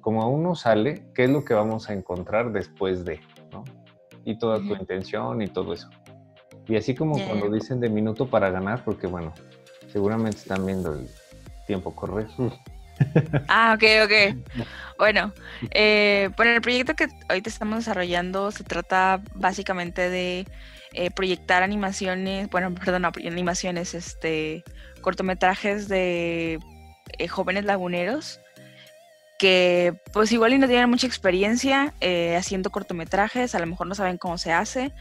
como 0.00 0.28
uno 0.28 0.54
sale, 0.54 1.02
¿qué 1.14 1.24
es 1.24 1.30
lo 1.30 1.44
que 1.44 1.54
vamos 1.54 1.88
a 1.88 1.94
encontrar 1.94 2.52
después 2.52 3.04
de, 3.04 3.20
¿no? 3.52 3.64
Y 4.24 4.38
toda 4.38 4.58
tu 4.58 4.74
intención 4.74 5.42
y 5.42 5.48
todo 5.48 5.72
eso. 5.72 5.88
Y 6.68 6.76
así 6.76 6.94
como 6.94 7.14
cuando 7.26 7.50
dicen 7.50 7.80
de 7.80 7.88
minuto 7.88 8.28
para 8.28 8.50
ganar, 8.50 8.84
porque 8.84 9.06
bueno, 9.06 9.34
seguramente 9.92 10.38
están 10.38 10.64
viendo 10.64 10.94
el 10.94 11.08
tiempo 11.66 11.94
correr. 11.94 12.28
Ah, 13.48 13.74
ok, 13.74 13.84
ok. 14.04 14.64
Bueno, 14.96 15.32
eh, 15.72 16.30
bueno, 16.36 16.52
el 16.52 16.60
proyecto 16.60 16.94
que 16.94 17.08
ahorita 17.28 17.50
estamos 17.50 17.78
desarrollando 17.78 18.52
se 18.52 18.62
trata 18.62 19.20
básicamente 19.34 20.08
de 20.08 20.46
eh, 20.92 21.10
proyectar 21.10 21.64
animaciones, 21.64 22.48
bueno, 22.50 22.72
perdón, 22.84 23.06
animaciones, 23.06 23.94
este, 23.94 24.62
cortometrajes 25.00 25.88
de 25.88 26.60
eh, 27.18 27.28
jóvenes 27.28 27.64
laguneros 27.64 28.40
que 29.38 29.94
pues 30.12 30.30
igual 30.30 30.52
y 30.52 30.58
no 30.58 30.68
tienen 30.68 30.88
mucha 30.88 31.08
experiencia 31.08 31.92
eh, 32.00 32.36
haciendo 32.36 32.70
cortometrajes, 32.70 33.56
a 33.56 33.58
lo 33.58 33.66
mejor 33.66 33.88
no 33.88 33.96
saben 33.96 34.16
cómo 34.16 34.38
se 34.38 34.52
hace, 34.52 34.92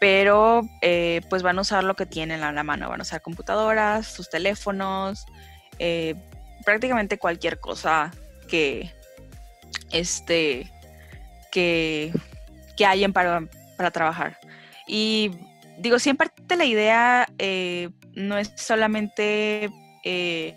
pero 0.00 0.68
eh, 0.80 1.20
pues 1.28 1.42
van 1.42 1.58
a 1.58 1.62
usar 1.62 1.84
lo 1.84 1.94
que 1.94 2.06
tienen 2.06 2.42
a 2.42 2.52
la 2.52 2.62
mano, 2.62 2.88
van 2.88 3.00
a 3.00 3.02
usar 3.02 3.22
computadoras, 3.22 4.06
sus 4.06 4.30
teléfonos, 4.30 5.26
eh, 5.78 6.14
prácticamente 6.64 7.18
cualquier 7.18 7.58
cosa 7.60 8.10
que 8.48 8.92
este 9.90 10.70
que, 11.50 12.12
que 12.76 12.86
hayan 12.86 13.12
para, 13.12 13.42
para 13.76 13.90
trabajar. 13.90 14.38
Y 14.86 15.32
digo, 15.78 15.98
siempre 15.98 16.30
la 16.56 16.64
idea 16.64 17.26
eh, 17.38 17.90
no 18.14 18.38
es 18.38 18.52
solamente 18.56 19.70
eh, 20.04 20.56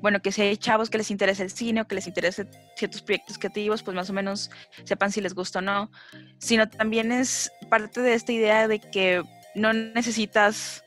bueno, 0.00 0.20
que 0.20 0.32
si 0.32 0.42
hay 0.42 0.56
chavos 0.56 0.90
que 0.90 0.98
les 0.98 1.10
interesa 1.10 1.42
el 1.42 1.50
cine 1.50 1.80
o 1.80 1.86
que 1.86 1.94
les 1.94 2.06
interese 2.06 2.46
ciertos 2.76 3.02
proyectos 3.02 3.38
creativos, 3.38 3.82
pues 3.82 3.94
más 3.94 4.10
o 4.10 4.12
menos 4.12 4.50
sepan 4.84 5.10
si 5.12 5.20
les 5.20 5.34
gusta 5.34 5.58
o 5.58 5.62
no, 5.62 5.90
sino 6.38 6.68
también 6.68 7.12
es 7.12 7.50
parte 7.70 8.00
de 8.00 8.14
esta 8.14 8.32
idea 8.32 8.68
de 8.68 8.80
que 8.80 9.22
no 9.54 9.72
necesitas 9.72 10.84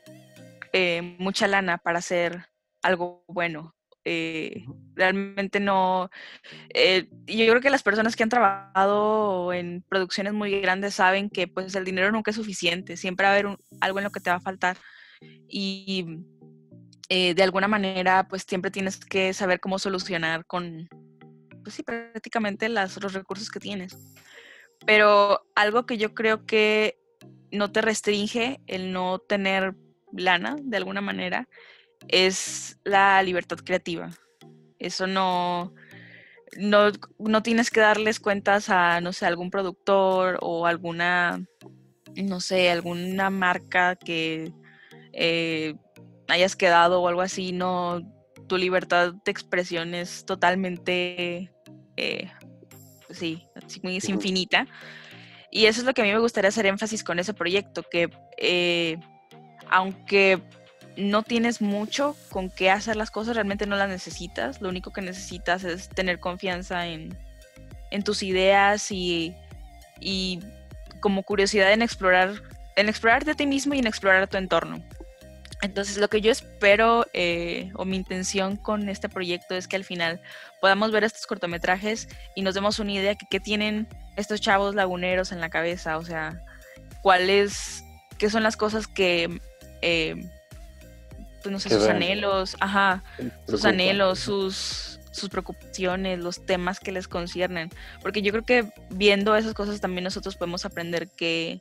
eh, 0.72 1.16
mucha 1.18 1.46
lana 1.46 1.78
para 1.78 1.98
hacer 1.98 2.46
algo 2.82 3.24
bueno. 3.28 3.74
Eh, 4.04 4.64
realmente 4.96 5.60
no. 5.60 6.10
eh, 6.74 7.08
yo 7.26 7.46
creo 7.46 7.60
que 7.60 7.70
las 7.70 7.84
personas 7.84 8.16
que 8.16 8.24
han 8.24 8.28
trabajado 8.28 9.52
en 9.52 9.84
producciones 9.88 10.32
muy 10.32 10.60
grandes 10.60 10.94
saben 10.94 11.30
que 11.30 11.46
pues 11.46 11.72
el 11.76 11.84
dinero 11.84 12.10
nunca 12.10 12.32
es 12.32 12.36
suficiente, 12.36 12.96
siempre 12.96 13.24
va 13.26 13.30
a 13.30 13.34
haber 13.34 13.46
un- 13.46 13.58
algo 13.80 13.98
en 13.98 14.04
lo 14.04 14.10
que 14.10 14.18
te 14.20 14.30
va 14.30 14.36
a 14.36 14.40
faltar. 14.40 14.76
Y 15.48 16.04
eh, 17.14 17.34
de 17.34 17.42
alguna 17.42 17.68
manera, 17.68 18.26
pues 18.26 18.46
siempre 18.48 18.70
tienes 18.70 18.96
que 18.96 19.34
saber 19.34 19.60
cómo 19.60 19.78
solucionar 19.78 20.46
con, 20.46 20.88
pues 21.62 21.74
sí, 21.74 21.82
prácticamente 21.82 22.70
los 22.70 23.12
recursos 23.12 23.50
que 23.50 23.60
tienes. 23.60 23.94
Pero 24.86 25.42
algo 25.54 25.84
que 25.84 25.98
yo 25.98 26.14
creo 26.14 26.46
que 26.46 26.96
no 27.50 27.70
te 27.70 27.82
restringe 27.82 28.62
el 28.66 28.94
no 28.94 29.18
tener 29.18 29.74
lana 30.10 30.56
de 30.58 30.78
alguna 30.78 31.02
manera 31.02 31.50
es 32.08 32.78
la 32.82 33.22
libertad 33.22 33.58
creativa. 33.58 34.08
Eso 34.78 35.06
no, 35.06 35.74
no, 36.56 36.92
no 37.18 37.42
tienes 37.42 37.70
que 37.70 37.80
darles 37.80 38.20
cuentas 38.20 38.70
a, 38.70 39.02
no 39.02 39.12
sé, 39.12 39.26
algún 39.26 39.50
productor 39.50 40.38
o 40.40 40.64
alguna, 40.64 41.44
no 42.16 42.40
sé, 42.40 42.70
alguna 42.70 43.28
marca 43.28 43.96
que 43.96 44.50
eh, 45.12 45.74
hayas 46.32 46.56
quedado 46.56 47.00
o 47.00 47.08
algo 47.08 47.20
así. 47.20 47.52
No, 47.52 48.00
tu 48.48 48.56
libertad 48.56 49.14
de 49.24 49.30
expresión 49.30 49.94
es 49.94 50.24
totalmente, 50.24 51.52
eh, 51.96 52.30
pues 53.06 53.18
sí, 53.18 53.46
es 53.84 54.08
infinita. 54.08 54.66
Y 55.50 55.66
eso 55.66 55.80
es 55.80 55.86
lo 55.86 55.92
que 55.92 56.00
a 56.00 56.04
mí 56.04 56.12
me 56.12 56.18
gustaría 56.18 56.48
hacer 56.48 56.66
énfasis 56.66 57.04
con 57.04 57.18
ese 57.18 57.34
proyecto, 57.34 57.82
que 57.82 58.08
eh, 58.38 58.98
aunque 59.70 60.40
no 60.96 61.22
tienes 61.22 61.60
mucho 61.60 62.16
con 62.30 62.50
qué 62.50 62.70
hacer 62.70 62.96
las 62.96 63.10
cosas, 63.10 63.34
realmente 63.34 63.66
no 63.66 63.76
las 63.76 63.88
necesitas. 63.88 64.60
Lo 64.60 64.68
único 64.68 64.92
que 64.92 65.02
necesitas 65.02 65.64
es 65.64 65.88
tener 65.88 66.20
confianza 66.20 66.86
en, 66.86 67.16
en 67.90 68.02
tus 68.02 68.22
ideas 68.22 68.90
y, 68.90 69.34
y 70.00 70.40
como 71.00 71.22
curiosidad 71.22 71.72
en 71.72 71.82
explorar, 71.82 72.42
en 72.76 72.88
explorarte 72.88 73.32
a 73.32 73.34
ti 73.34 73.46
mismo 73.46 73.74
y 73.74 73.78
en 73.78 73.86
explorar 73.86 74.28
tu 74.28 74.38
entorno. 74.38 74.82
Entonces 75.62 75.96
lo 75.96 76.08
que 76.08 76.20
yo 76.20 76.32
espero 76.32 77.06
eh, 77.12 77.70
o 77.76 77.84
mi 77.84 77.96
intención 77.96 78.56
con 78.56 78.88
este 78.88 79.08
proyecto 79.08 79.54
es 79.54 79.68
que 79.68 79.76
al 79.76 79.84
final 79.84 80.20
podamos 80.60 80.90
ver 80.90 81.04
estos 81.04 81.24
cortometrajes 81.24 82.08
y 82.34 82.42
nos 82.42 82.54
demos 82.54 82.80
una 82.80 82.92
idea 82.92 83.10
de 83.10 83.18
qué 83.30 83.38
tienen 83.38 83.86
estos 84.16 84.40
chavos 84.40 84.74
laguneros 84.74 85.30
en 85.30 85.40
la 85.40 85.50
cabeza, 85.50 85.98
o 85.98 86.04
sea, 86.04 86.42
cuáles, 87.00 87.84
qué 88.18 88.28
son 88.28 88.42
las 88.42 88.56
cosas 88.56 88.88
que, 88.88 89.40
eh, 89.82 90.28
pues 91.42 91.52
no 91.52 91.60
sé, 91.60 91.70
sus 91.70 91.86
anhelos, 91.86 92.56
ajá, 92.58 93.04
sus 93.46 93.64
anhelos, 93.64 94.18
sus, 94.18 94.98
sus 95.12 95.28
preocupaciones, 95.28 96.18
los 96.18 96.44
temas 96.44 96.80
que 96.80 96.90
les 96.90 97.06
conciernen. 97.06 97.70
Porque 98.02 98.20
yo 98.20 98.32
creo 98.32 98.44
que 98.44 98.72
viendo 98.90 99.36
esas 99.36 99.54
cosas 99.54 99.80
también 99.80 100.02
nosotros 100.02 100.34
podemos 100.34 100.64
aprender 100.64 101.08
que, 101.16 101.60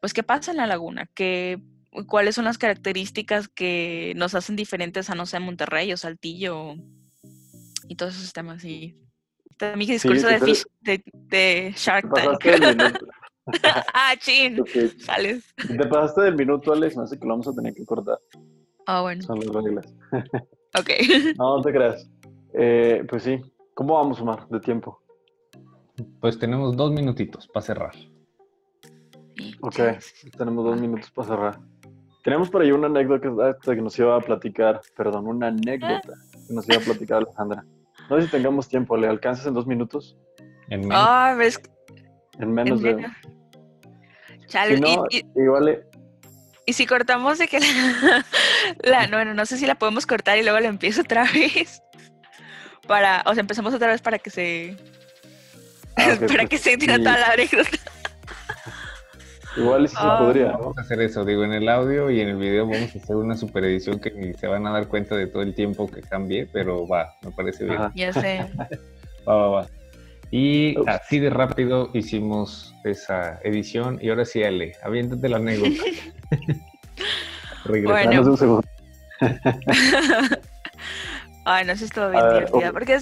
pues, 0.00 0.12
qué 0.12 0.24
pasa 0.24 0.50
en 0.50 0.56
la 0.56 0.66
laguna, 0.66 1.06
que, 1.14 1.60
cuáles 2.06 2.34
son 2.34 2.44
las 2.44 2.58
características 2.58 3.48
que 3.48 4.12
nos 4.16 4.34
hacen 4.34 4.56
diferentes 4.56 5.10
a, 5.10 5.14
no 5.14 5.26
sé, 5.26 5.38
Monterrey 5.40 5.92
o 5.92 5.96
Saltillo 5.96 6.74
y 7.88 7.96
todos 7.96 8.16
esos 8.16 8.32
temas. 8.32 8.64
Y 8.64 8.96
también 9.58 9.78
mi 9.78 9.86
discurso 9.86 10.28
sí, 10.28 10.34
de, 10.34 10.40
Fish- 10.40 10.66
de, 10.80 11.02
de 11.28 11.74
Shark 11.76 12.04
Te 12.12 12.20
Tank. 12.20 12.26
pasaste 12.26 12.50
del 12.60 12.76
minuto. 12.76 13.06
ah, 13.94 14.14
chin, 14.18 14.60
Ok. 14.60 14.70
sales. 14.98 15.44
Te 15.56 15.86
pasaste 15.86 16.22
del 16.22 16.36
minuto, 16.36 16.72
Alex, 16.72 16.96
me 16.96 17.02
hace 17.04 17.18
que 17.18 17.24
lo 17.26 17.30
vamos 17.32 17.48
a 17.48 17.52
tener 17.52 17.74
que 17.74 17.84
cortar. 17.84 18.18
Ah, 18.86 19.02
bueno, 19.02 19.22
Son 19.22 19.38
las 19.38 19.48
reglas. 19.48 19.94
ok. 20.78 20.90
No, 21.36 21.56
no 21.58 21.62
te 21.62 21.72
creas. 21.72 22.08
Eh, 22.54 23.04
pues 23.08 23.22
sí. 23.22 23.38
¿Cómo 23.74 23.94
vamos, 23.94 24.20
Omar, 24.20 24.46
de 24.48 24.60
tiempo? 24.60 25.00
Pues 26.20 26.38
tenemos 26.38 26.76
dos 26.76 26.92
minutitos 26.92 27.46
para 27.48 27.64
cerrar. 27.66 27.94
Ok, 29.60 29.76
tenemos 30.36 30.64
dos 30.64 30.80
minutos 30.80 31.10
para 31.10 31.28
cerrar. 31.28 31.60
Tenemos 32.24 32.48
por 32.48 32.62
ahí 32.62 32.72
una 32.72 32.86
anécdota 32.86 33.54
que 33.62 33.82
nos 33.82 33.98
iba 33.98 34.16
a 34.16 34.20
platicar, 34.20 34.80
perdón, 34.96 35.26
una 35.28 35.48
anécdota 35.48 36.14
que 36.48 36.54
nos 36.54 36.66
iba 36.66 36.78
a 36.78 36.80
platicar 36.80 37.18
Alejandra. 37.18 37.64
No 38.08 38.16
sé 38.16 38.22
si 38.24 38.30
tengamos 38.30 38.66
tiempo, 38.66 38.96
¿le 38.96 39.06
alcanzas 39.08 39.46
en 39.46 39.52
dos 39.52 39.66
minutos? 39.66 40.16
En 40.70 40.80
menos. 40.80 40.96
Ah, 41.06 41.34
ves, 41.36 41.60
En 42.38 42.52
menos 42.52 42.80
en 42.80 42.84
de... 42.86 42.94
menos. 42.94 43.12
Chale, 44.46 44.74
Si 44.76 44.80
no, 44.80 45.04
y- 45.10 45.18
y- 45.18 45.26
igual... 45.36 45.84
Y 46.66 46.72
si 46.72 46.86
cortamos 46.86 47.36
de 47.38 47.46
que 47.46 47.60
la, 47.60 47.66
la- 48.82 49.06
no, 49.06 49.18
bueno, 49.18 49.34
no 49.34 49.44
sé 49.44 49.58
si 49.58 49.66
la 49.66 49.74
podemos 49.74 50.06
cortar 50.06 50.38
y 50.38 50.42
luego 50.42 50.58
la 50.60 50.68
empiezo 50.68 51.02
otra 51.02 51.24
vez. 51.34 51.82
Para, 52.86 53.22
o 53.26 53.34
sea, 53.34 53.42
empezamos 53.42 53.74
otra 53.74 53.88
vez 53.88 54.00
para 54.00 54.18
que 54.18 54.30
se 54.30 54.76
ah, 55.96 56.16
para 56.20 56.26
pues, 56.26 56.48
que 56.48 56.58
se 56.58 56.72
entienda 56.72 56.96
sí, 56.96 57.02
toda 57.04 57.18
la 57.18 57.32
anécdota. 57.34 57.78
Igual 59.56 59.84
y 59.84 59.88
sí 59.88 59.94
se 59.96 60.02
Ah. 60.02 60.18
podría. 60.18 60.52
Vamos 60.52 60.76
a 60.78 60.80
hacer 60.80 61.00
eso, 61.00 61.24
digo, 61.24 61.44
en 61.44 61.52
el 61.52 61.68
audio 61.68 62.10
y 62.10 62.20
en 62.20 62.28
el 62.30 62.36
video 62.36 62.66
vamos 62.66 62.94
a 62.94 62.98
hacer 62.98 63.16
una 63.16 63.36
super 63.36 63.64
edición 63.64 64.00
que 64.00 64.10
ni 64.10 64.34
se 64.34 64.46
van 64.48 64.66
a 64.66 64.72
dar 64.72 64.88
cuenta 64.88 65.14
de 65.16 65.26
todo 65.28 65.42
el 65.42 65.54
tiempo 65.54 65.88
que 65.90 66.00
cambié, 66.02 66.46
pero 66.52 66.86
va, 66.88 67.14
me 67.22 67.30
parece 67.30 67.64
bien. 67.64 67.76
Ajá. 67.76 67.92
Ya 67.94 68.12
sé. 68.12 68.46
Va, 69.28 69.36
va, 69.36 69.48
va. 69.48 69.66
Y 70.30 70.74
así 70.86 71.18
de 71.18 71.30
rápido 71.30 71.88
hicimos 71.94 72.74
esa 72.84 73.38
edición. 73.42 73.98
Y 74.02 74.10
ahora 74.10 74.24
sí, 74.26 74.42
Ale, 74.44 74.74
aviéntate 74.82 75.28
la 75.30 75.36
anécdota. 75.38 75.82
Regresamos 77.64 78.26
un 78.26 78.36
segundo. 78.36 78.68
Ay, 81.46 81.64
no 81.66 81.72
sé 81.72 81.78
si 81.78 81.84
estuvo 81.84 82.10
bien 82.10 82.22
divertida. 82.28 82.72
Porque 82.72 82.98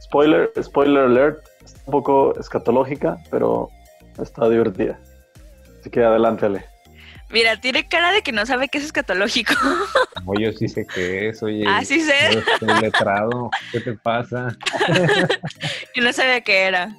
Spoiler, 0.00 0.50
spoiler 0.62 1.04
alert, 1.04 1.44
está 1.64 1.80
un 1.86 1.92
poco 1.92 2.38
escatológica, 2.38 3.18
pero 3.30 3.68
está 4.18 4.48
divertida. 4.48 4.98
Así 5.86 5.92
que 5.92 6.02
adelante, 6.02 6.46
Ale. 6.46 6.64
Mira, 7.30 7.60
tiene 7.60 7.86
cara 7.86 8.10
de 8.10 8.22
que 8.22 8.32
no 8.32 8.44
sabe 8.44 8.66
qué 8.66 8.78
es 8.78 8.84
escatológico. 8.84 9.54
No, 10.26 10.32
yo 10.40 10.50
sí 10.50 10.66
sé 10.66 10.84
qué 10.84 11.28
es, 11.28 11.40
oye. 11.44 11.64
Ah, 11.68 11.84
sí 11.84 12.00
sé. 12.00 12.30
estoy 12.30 12.80
letrado, 12.80 13.48
¿qué 13.70 13.78
te 13.78 13.92
pasa? 13.92 14.48
yo 15.94 16.02
no 16.02 16.12
sabía 16.12 16.40
qué 16.40 16.62
era. 16.62 16.96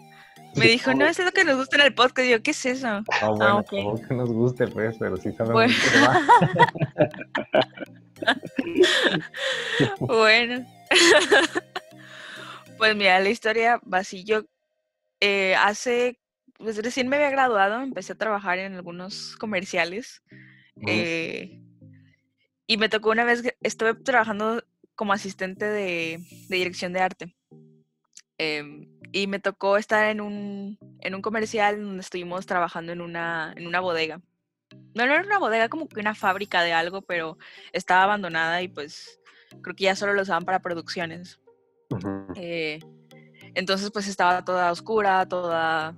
Me 0.56 0.68
dijo, 0.68 0.94
no, 0.94 1.06
es 1.06 1.20
lo 1.20 1.34
que 1.34 1.44
nos 1.44 1.58
gusta 1.58 1.76
en 1.76 1.82
el 1.82 1.94
podcast. 1.94 2.26
Y 2.26 2.32
yo, 2.32 2.42
¿qué 2.42 2.52
es 2.52 2.66
eso? 2.66 2.88
No, 2.88 3.04
ah, 3.22 3.30
bueno, 3.32 3.58
ah, 3.60 4.08
que 4.08 4.14
nos 4.16 4.32
guste, 4.32 4.70
pues, 4.70 4.96
pero 4.98 5.18
sí 5.18 5.34
sabemos 5.34 5.52
bueno. 5.52 5.74
qué 5.84 6.00
va. 6.00 6.22
bueno. 10.00 10.66
pues 12.78 12.96
mira, 12.96 13.20
la 13.20 13.30
historia 13.30 13.82
va 13.94 13.98
así. 13.98 14.24
Yo 14.24 14.44
eh, 15.20 15.54
hace, 15.58 16.18
pues 16.58 16.82
recién 16.84 17.08
me 17.08 17.18
había 17.18 17.30
graduado, 17.30 17.82
empecé 17.82 18.14
a 18.14 18.18
trabajar 18.18 18.60
en 18.60 18.76
algunos 18.76 19.36
comerciales. 19.38 20.24
Eh, 20.86 21.60
y 22.68 22.78
me 22.78 22.90
tocó 22.90 23.12
una 23.12 23.24
vez, 23.24 23.44
estuve 23.62 23.94
trabajando 23.96 24.64
como 24.96 25.14
asistente 25.14 25.66
de, 25.66 26.20
dirección 26.50 26.94
de 26.94 27.00
arte. 27.00 27.36
Em, 28.38 28.88
y 29.12 29.28
me 29.28 29.40
tocó 29.40 29.78
estar 29.78 30.10
en 30.10 30.22
un, 30.22 30.78
en 31.00 31.16
un 31.16 31.22
comercial 31.22 31.82
donde 31.82 32.02
estuvimos 32.02 32.46
trabajando 32.46 32.92
en 32.92 33.02
una, 33.02 33.54
en 33.56 33.68
una 33.68 33.80
bodega. 33.80 34.22
No, 34.94 35.06
no 35.06 35.14
era 35.14 35.24
una 35.24 35.40
bodega, 35.40 35.70
como 35.70 35.88
que 35.88 36.00
una 36.00 36.16
fábrica 36.16 36.62
de 36.62 36.74
algo, 36.74 37.02
pero 37.02 37.38
estaba 37.72 38.04
abandonada 38.04 38.62
y 38.62 38.68
pues 38.68 39.20
creo 39.62 39.76
que 39.76 39.86
ya 39.86 39.96
solo 39.96 40.14
lo 40.14 40.24
usaban 40.24 40.46
para 40.46 40.62
producciones. 40.62 41.40
Eh, 42.36 42.80
entonces 43.56 43.92
pues 43.92 44.08
estaba 44.08 44.44
toda 44.44 44.72
oscura, 44.72 45.28
toda... 45.28 45.96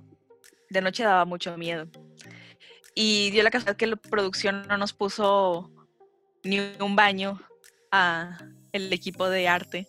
De 0.70 0.80
noche 0.80 1.04
daba 1.04 1.24
mucho 1.24 1.56
miedo. 1.58 1.88
Y 2.94 3.30
dio 3.30 3.42
la 3.42 3.50
casualidad 3.50 3.76
que 3.76 3.86
la 3.86 3.96
producción 3.96 4.66
no 4.68 4.76
nos 4.76 4.92
puso 4.92 5.70
ni 6.42 6.60
un 6.80 6.96
baño 6.96 7.40
a 7.90 8.38
el 8.72 8.92
equipo 8.92 9.28
de 9.28 9.48
arte. 9.48 9.86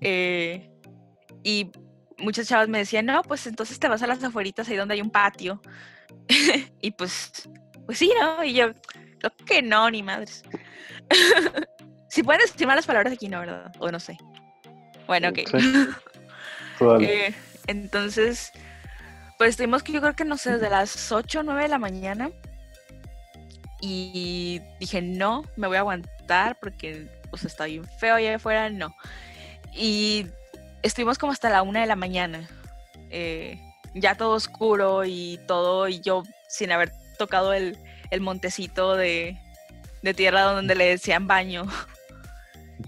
Eh, 0.00 0.70
y 1.42 1.70
muchas 2.18 2.46
chavas 2.46 2.68
me 2.68 2.78
decían, 2.78 3.06
no, 3.06 3.22
pues 3.22 3.46
entonces 3.46 3.78
te 3.78 3.88
vas 3.88 4.02
a 4.02 4.06
las 4.06 4.22
afueritas 4.22 4.68
ahí 4.68 4.76
donde 4.76 4.94
hay 4.94 5.00
un 5.00 5.10
patio. 5.10 5.60
y 6.80 6.90
pues 6.92 7.48
pues 7.90 7.98
sí, 7.98 8.12
¿no? 8.20 8.44
Y 8.44 8.52
yo, 8.52 8.72
creo 9.18 9.32
que 9.44 9.62
no, 9.62 9.90
ni 9.90 10.00
madres. 10.00 10.44
si 12.08 12.22
pueden 12.22 12.40
decir 12.40 12.64
malas 12.64 12.86
palabras 12.86 13.12
aquí, 13.12 13.28
no, 13.28 13.40
¿verdad? 13.40 13.72
O 13.80 13.90
no 13.90 13.98
sé. 13.98 14.16
Bueno, 15.08 15.30
ok. 15.30 15.38
Eh, 17.00 17.34
entonces, 17.66 18.52
pues 19.40 19.52
estuvimos 19.52 19.82
que 19.82 19.92
yo 19.92 20.02
creo 20.02 20.14
que 20.14 20.26
no 20.26 20.36
sé, 20.36 20.52
desde 20.52 20.68
las 20.68 21.10
8 21.10 21.40
o 21.40 21.42
9 21.42 21.62
de 21.62 21.68
la 21.70 21.78
mañana. 21.78 22.30
Y 23.80 24.60
dije, 24.78 25.00
no, 25.00 25.46
me 25.56 25.66
voy 25.66 25.78
a 25.78 25.80
aguantar 25.80 26.58
porque, 26.60 27.08
pues, 27.30 27.46
está 27.46 27.64
bien 27.64 27.86
feo 27.86 28.16
allá 28.16 28.34
afuera, 28.34 28.68
no. 28.68 28.94
Y 29.72 30.26
estuvimos 30.82 31.16
como 31.16 31.32
hasta 31.32 31.48
la 31.48 31.62
1 31.62 31.80
de 31.80 31.86
la 31.86 31.96
mañana. 31.96 32.50
Eh, 33.08 33.58
ya 33.94 34.14
todo 34.14 34.32
oscuro 34.32 35.06
y 35.06 35.40
todo, 35.46 35.88
y 35.88 36.02
yo 36.02 36.22
sin 36.46 36.70
haber 36.70 36.92
tocado 37.16 37.54
el, 37.54 37.78
montecito 38.20 38.94
de, 38.94 39.38
tierra 40.14 40.42
donde 40.42 40.74
le 40.74 40.84
decían 40.84 41.26
baño. 41.26 41.66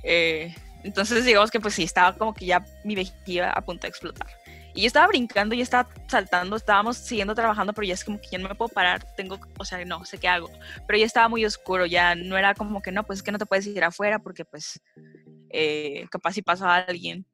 Eh, 0.05 0.55
entonces 0.85 1.25
digamos 1.25 1.51
que 1.51 1.61
pues 1.61 1.75
sí, 1.75 1.83
estaba 1.85 2.17
como 2.17 2.33
que 2.33 2.47
ya 2.47 2.65
mi 2.83 2.95
vejiga 2.95 3.51
a 3.51 3.61
punto 3.61 3.83
de 3.83 3.91
explotar. 3.91 4.27
Y 4.75 4.83
yo 4.83 4.87
estaba 4.87 5.07
brincando, 5.09 5.55
y 5.55 5.61
estaba 5.61 5.89
saltando, 6.09 6.57
estábamos 6.57 6.97
siguiendo 6.97 7.35
trabajando, 7.35 7.73
pero 7.73 7.87
ya 7.87 7.95
es 7.95 8.05
como 8.05 8.21
que 8.21 8.29
ya 8.33 8.39
no 8.39 8.49
me 8.49 8.55
puedo 8.55 8.69
parar, 8.69 9.07
tengo, 9.17 9.39
o 9.59 9.65
sea, 9.65 9.85
no 9.85 10.05
sé 10.05 10.19
qué 10.19 10.29
hago. 10.29 10.51
Pero 10.87 10.99
ya 10.99 11.07
estaba 11.07 11.29
muy 11.29 11.45
oscuro, 11.45 11.87
ya 11.87 12.15
no 12.15 12.37
era 12.37 12.55
como 12.55 12.81
que 12.81 12.93
no, 12.93 13.05
pues 13.05 13.19
es 13.19 13.23
que 13.23 13.33
no 13.33 13.39
te 13.39 13.47
puedes 13.47 13.67
ir 13.67 13.85
afuera 13.85 14.19
porque 14.19 14.45
pues 14.45 14.81
eh, 15.51 16.07
capaz 16.11 16.33
si 16.33 16.43
pasa 16.43 16.77
alguien. 16.77 17.27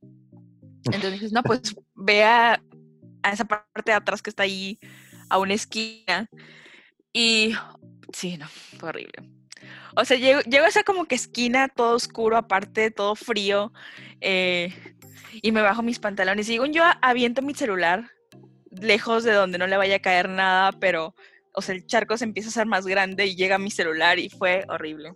Entonces 0.87 1.13
dices, 1.13 1.33
no, 1.33 1.43
pues 1.43 1.77
ve 1.95 2.25
a, 2.25 2.61
esa 3.31 3.45
parte 3.45 3.91
de 3.91 3.93
atrás 3.93 4.23
que 4.23 4.31
está 4.31 4.43
ahí, 4.45 4.79
a 5.29 5.39
una 5.39 5.55
esquina, 5.55 6.29
y 7.13 7.55
sí, 8.13 8.37
no, 8.37 8.47
fue 8.79 8.89
horrible. 8.89 9.31
O 9.97 10.05
sea, 10.05 10.17
llego, 10.17 10.41
a 10.41 10.69
esa 10.69 10.85
como 10.85 11.07
que 11.07 11.17
esquina, 11.17 11.69
todo 11.69 11.97
oscuro, 11.97 12.37
aparte, 12.37 12.91
todo 12.91 13.15
frío, 13.15 13.73
eh, 14.21 14.73
y 15.43 15.53
me 15.53 15.63
bajo 15.63 15.83
mis 15.83 15.99
pantalones. 15.99 16.49
Y 16.49 16.53
digo, 16.53 16.67
yo 16.67 16.85
aviento 17.03 17.43
mi 17.43 17.55
celular 17.55 18.11
lejos 18.71 19.25
de 19.25 19.33
donde 19.33 19.59
no 19.59 19.67
le 19.67 19.77
vaya 19.77 19.97
a 19.97 20.01
caer 20.01 20.29
nada, 20.29 20.73
pero, 20.73 21.15
o 21.53 21.63
sea, 21.63 21.75
el 21.75 21.87
charco 21.87 22.17
se 22.17 22.25
empieza 22.25 22.49
a 22.49 22.51
hacer 22.51 22.67
más 22.67 22.87
grande 22.87 23.27
y 23.27 23.37
llega 23.37 23.59
mi 23.59 23.71
celular 23.71 24.19
y 24.19 24.29
fue 24.31 24.65
horrible. 24.69 25.13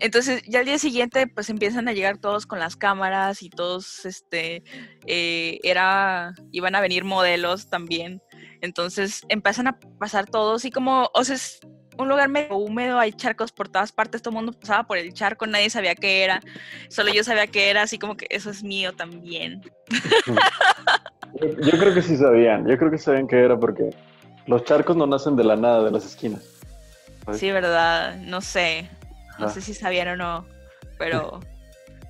Entonces, 0.00 0.42
ya 0.46 0.60
al 0.60 0.64
día 0.64 0.78
siguiente, 0.78 1.26
pues 1.26 1.50
empiezan 1.50 1.88
a 1.88 1.92
llegar 1.92 2.18
todos 2.18 2.46
con 2.46 2.60
las 2.60 2.76
cámaras 2.76 3.42
y 3.42 3.50
todos, 3.50 4.04
este, 4.04 4.62
eh, 5.06 5.58
era, 5.64 6.34
iban 6.52 6.76
a 6.76 6.80
venir 6.80 7.04
modelos 7.04 7.68
también. 7.68 8.22
Entonces 8.60 9.22
empiezan 9.28 9.68
a 9.68 9.78
pasar 9.98 10.26
todos 10.26 10.64
y 10.64 10.70
como, 10.70 11.10
o 11.14 11.24
sea, 11.24 11.36
un 11.98 12.08
lugar 12.08 12.28
medio 12.28 12.56
húmedo, 12.56 12.98
hay 12.98 13.12
charcos 13.12 13.52
por 13.52 13.68
todas 13.68 13.92
partes, 13.92 14.22
todo 14.22 14.30
el 14.30 14.36
mundo 14.36 14.52
pasaba 14.58 14.84
por 14.84 14.98
el 14.98 15.12
charco, 15.12 15.46
nadie 15.46 15.68
sabía 15.70 15.94
qué 15.94 16.24
era, 16.24 16.40
solo 16.88 17.12
yo 17.12 17.24
sabía 17.24 17.46
qué 17.46 17.70
era, 17.70 17.82
así 17.82 17.98
como 17.98 18.16
que 18.16 18.26
eso 18.30 18.50
es 18.50 18.62
mío 18.62 18.92
también. 18.92 19.62
Yo, 21.40 21.78
creo 21.78 21.92
que 21.94 22.02
sí 22.02 22.16
sabían, 22.16 22.66
yo 22.66 22.78
creo 22.78 22.90
que 22.90 22.98
sabían 22.98 23.28
qué 23.28 23.38
era 23.38 23.58
porque 23.58 23.90
los 24.46 24.64
charcos 24.64 24.96
no 24.96 25.06
nacen 25.06 25.36
de 25.36 25.44
la 25.44 25.56
nada, 25.56 25.84
de 25.84 25.90
las 25.90 26.06
esquinas. 26.06 26.42
Sí, 27.34 27.50
verdad, 27.50 28.16
no 28.16 28.40
sé, 28.40 28.88
no 29.38 29.50
sé 29.50 29.60
si 29.60 29.74
sabían 29.74 30.08
o 30.08 30.16
no, 30.16 30.46
pero... 30.98 31.40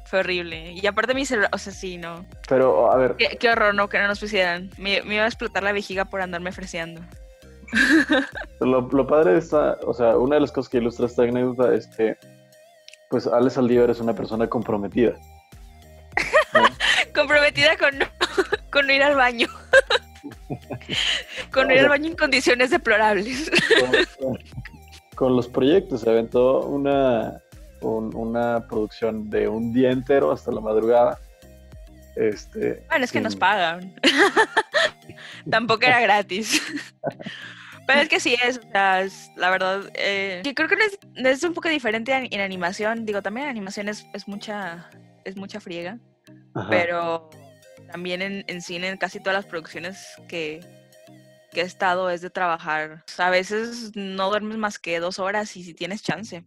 Fue 0.08 0.20
horrible. 0.20 0.72
Y 0.72 0.86
aparte 0.86 1.12
mi 1.12 1.26
celular, 1.26 1.50
o 1.52 1.58
sea, 1.58 1.70
sí, 1.70 1.98
no. 1.98 2.24
Pero, 2.48 2.90
a 2.90 2.96
ver. 2.96 3.16
Qué, 3.16 3.50
horror, 3.50 3.74
¿no? 3.74 3.90
Que 3.90 3.98
no 3.98 4.08
nos 4.08 4.18
pusieran. 4.18 4.70
Me, 4.78 5.02
iba 5.04 5.24
a 5.24 5.26
explotar 5.26 5.62
la 5.62 5.72
vejiga 5.72 6.06
por 6.06 6.22
andarme 6.22 6.50
freseando. 6.50 7.02
Lo, 8.60 8.80
lo, 8.80 9.06
padre 9.06 9.32
de 9.32 9.38
esta, 9.38 9.78
o 9.86 9.94
sea, 9.94 10.16
una 10.16 10.36
de 10.36 10.40
las 10.40 10.52
cosas 10.52 10.68
que 10.68 10.78
ilustra 10.78 11.06
esta 11.06 11.22
anécdota 11.22 11.74
es 11.74 11.86
que, 11.86 12.16
pues, 13.10 13.26
Ale 13.26 13.50
Saldívar 13.50 13.90
es 13.90 14.00
una 14.00 14.14
persona 14.14 14.48
comprometida. 14.48 15.14
comprometida 17.14 17.76
con 17.76 17.98
no, 17.98 18.06
con 18.72 18.86
no 18.86 18.92
ir 18.92 19.02
al 19.02 19.14
baño. 19.14 19.48
con 21.52 21.68
no 21.68 21.74
ir 21.74 21.80
al 21.80 21.88
baño 21.88 22.06
en 22.08 22.16
condiciones 22.16 22.70
deplorables. 22.70 23.50
con, 24.18 24.38
con 25.14 25.36
los 25.36 25.48
proyectos, 25.48 26.02
se 26.02 26.10
aventó 26.10 26.60
una, 26.66 27.40
una 27.80 28.66
producción 28.68 29.28
de 29.30 29.48
un 29.48 29.72
día 29.72 29.90
entero 29.90 30.32
hasta 30.32 30.52
la 30.52 30.60
madrugada. 30.60 31.18
Este, 32.16 32.84
bueno, 32.88 33.04
es 33.04 33.12
que 33.12 33.20
nos 33.20 33.36
pagan. 33.36 33.94
Tampoco 35.50 35.86
era 35.86 36.00
gratis. 36.00 36.62
Pero 37.88 38.02
es 38.02 38.08
que 38.10 38.20
sí 38.20 38.36
es, 38.44 38.60
la 38.74 39.50
verdad, 39.50 39.90
eh, 39.94 40.42
creo 40.54 40.68
que 40.68 40.76
es, 41.14 41.42
un 41.42 41.54
poco 41.54 41.70
diferente 41.70 42.12
en, 42.12 42.40
animación. 42.42 43.06
Digo, 43.06 43.22
también 43.22 43.46
en 43.46 43.50
animación 43.50 43.88
es, 43.88 44.04
mucha, 44.26 44.90
es 45.24 45.38
mucha 45.38 45.58
friega. 45.58 45.98
Pero 46.68 47.30
también 47.90 48.44
en, 48.46 48.60
cine, 48.60 48.88
en 48.88 48.98
casi 48.98 49.20
todas 49.20 49.36
las 49.36 49.46
producciones 49.46 50.06
que, 50.28 50.60
que 51.50 51.62
he 51.62 51.64
estado, 51.64 52.10
es 52.10 52.20
de 52.20 52.28
trabajar. 52.28 53.04
A 53.16 53.30
veces 53.30 53.92
no 53.94 54.28
duermes 54.28 54.58
más 54.58 54.78
que 54.78 55.00
dos 55.00 55.18
horas 55.18 55.56
y 55.56 55.64
si 55.64 55.72
tienes 55.72 56.02
chance. 56.02 56.44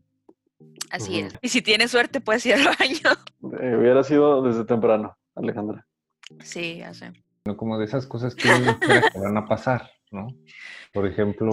Así 0.92 1.22
es. 1.22 1.34
Y 1.42 1.50
si 1.50 1.64
tienes 1.64 1.90
suerte, 1.90 2.22
puedes 2.22 2.46
ir 2.46 2.54
al 2.54 2.66
baño. 2.66 3.18
Eh, 3.60 3.76
hubiera 3.80 4.04
sido 4.04 4.44
desde 4.44 4.64
temprano, 4.64 5.18
Alejandra. 5.34 5.88
Sí, 6.44 6.78
ya 6.78 6.94
sé. 6.94 7.14
Como 7.58 7.80
de 7.80 7.86
esas 7.86 8.06
cosas 8.06 8.36
que 8.36 8.48
van 9.16 9.38
a 9.38 9.48
pasar, 9.48 9.90
¿no? 10.12 10.28
Por 10.94 11.08
ejemplo, 11.08 11.50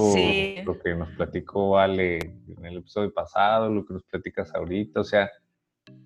lo 0.64 0.78
que 0.78 0.94
nos 0.94 1.10
platicó 1.16 1.78
Ale 1.78 2.18
en 2.18 2.64
el 2.64 2.78
episodio 2.78 3.12
pasado, 3.12 3.70
lo 3.70 3.86
que 3.86 3.94
nos 3.94 4.02
platicas 4.04 4.54
ahorita, 4.54 5.00
o 5.00 5.04
sea, 5.04 5.30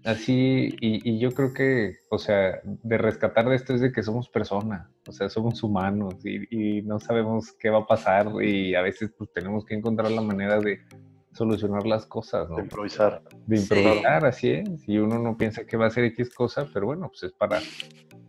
así, 0.04 0.68
y, 0.80 1.18
yo 1.18 1.32
creo 1.32 1.52
que, 1.52 1.96
o 2.10 2.18
sea, 2.18 2.60
de 2.64 2.98
rescatar 2.98 3.48
de 3.48 3.56
esto 3.56 3.74
es 3.74 3.80
de 3.80 3.92
que 3.92 4.02
somos 4.02 4.28
personas, 4.28 4.88
o 5.08 5.12
sea, 5.12 5.28
somos 5.28 5.62
humanos 5.62 6.14
y, 6.24 6.78
y 6.78 6.82
no 6.82 7.00
sabemos 7.00 7.52
qué 7.58 7.70
va 7.70 7.80
a 7.80 7.86
pasar 7.86 8.30
y 8.42 8.74
a 8.74 8.82
veces 8.82 9.12
pues 9.16 9.32
tenemos 9.32 9.64
que 9.64 9.74
encontrar 9.74 10.10
la 10.10 10.22
manera 10.22 10.60
de 10.60 10.80
solucionar 11.32 11.86
las 11.86 12.06
cosas, 12.06 12.48
¿no? 12.48 12.56
De 12.56 12.62
improvisar. 12.62 13.22
De 13.46 13.56
improvisar, 13.56 14.24
así 14.26 14.50
es. 14.50 14.88
Y 14.88 14.98
uno 14.98 15.18
no 15.18 15.36
piensa 15.36 15.64
que 15.64 15.76
va 15.76 15.86
a 15.86 15.90
ser 15.90 16.04
X 16.04 16.34
cosa, 16.34 16.66
pero 16.72 16.86
bueno, 16.86 17.08
pues 17.08 17.22
es 17.24 17.32
para 17.32 17.60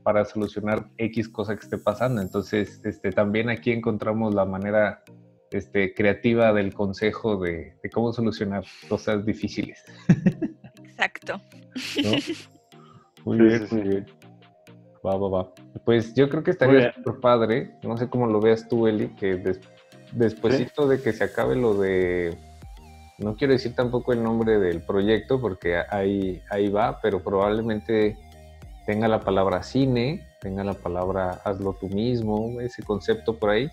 para 0.04 0.26
solucionar 0.26 0.90
X 0.98 1.30
cosa 1.30 1.56
que 1.56 1.62
esté 1.62 1.78
pasando. 1.78 2.22
Entonces, 2.22 2.82
este, 2.84 3.12
también 3.12 3.50
aquí 3.50 3.72
encontramos 3.72 4.34
la 4.34 4.46
manera 4.46 5.04
este, 5.52 5.94
creativa 5.94 6.54
del 6.54 6.74
consejo 6.74 7.38
de, 7.38 7.76
cómo 7.94 8.12
solucionar 8.14 8.64
cosas 8.90 9.26
difíciles. 9.26 9.84
Exacto. 10.84 11.42
Muy 13.26 13.38
bien, 13.38 13.68
muy 13.72 13.82
bien. 13.84 14.06
Va, 15.06 15.16
va, 15.16 15.30
va. 15.30 15.54
Pues 15.86 16.14
yo 16.14 16.28
creo 16.28 16.44
que 16.44 16.52
estaría 16.52 16.92
súper 16.92 17.22
padre, 17.22 17.72
no 17.82 17.96
sé 17.96 18.10
cómo 18.10 18.28
lo 18.28 18.42
veas 18.42 18.68
tú, 18.68 18.86
Eli, 18.86 19.16
que 19.16 19.42
despuésito 20.12 20.90
de 20.90 21.02
que 21.02 21.14
se 21.14 21.24
acabe 21.24 21.56
lo 21.56 21.74
de, 21.76 22.38
no 23.18 23.36
quiero 23.36 23.54
decir 23.54 23.76
tampoco 23.76 24.14
el 24.14 24.24
nombre 24.24 24.60
del 24.60 24.82
proyecto 24.82 25.40
porque 25.40 25.78
ahí, 25.90 26.42
ahí 26.50 26.70
va, 26.70 27.00
pero 27.02 27.24
probablemente 27.24 28.18
tenga 28.86 29.08
la 29.08 29.22
palabra 29.22 29.64
cine, 29.64 30.28
tenga 30.40 30.64
la 30.64 30.74
palabra 30.74 31.42
hazlo 31.46 31.74
tú 31.74 31.88
mismo, 31.90 32.60
ese 32.62 32.84
concepto 32.84 33.38
por 33.38 33.52
ahí. 33.52 33.70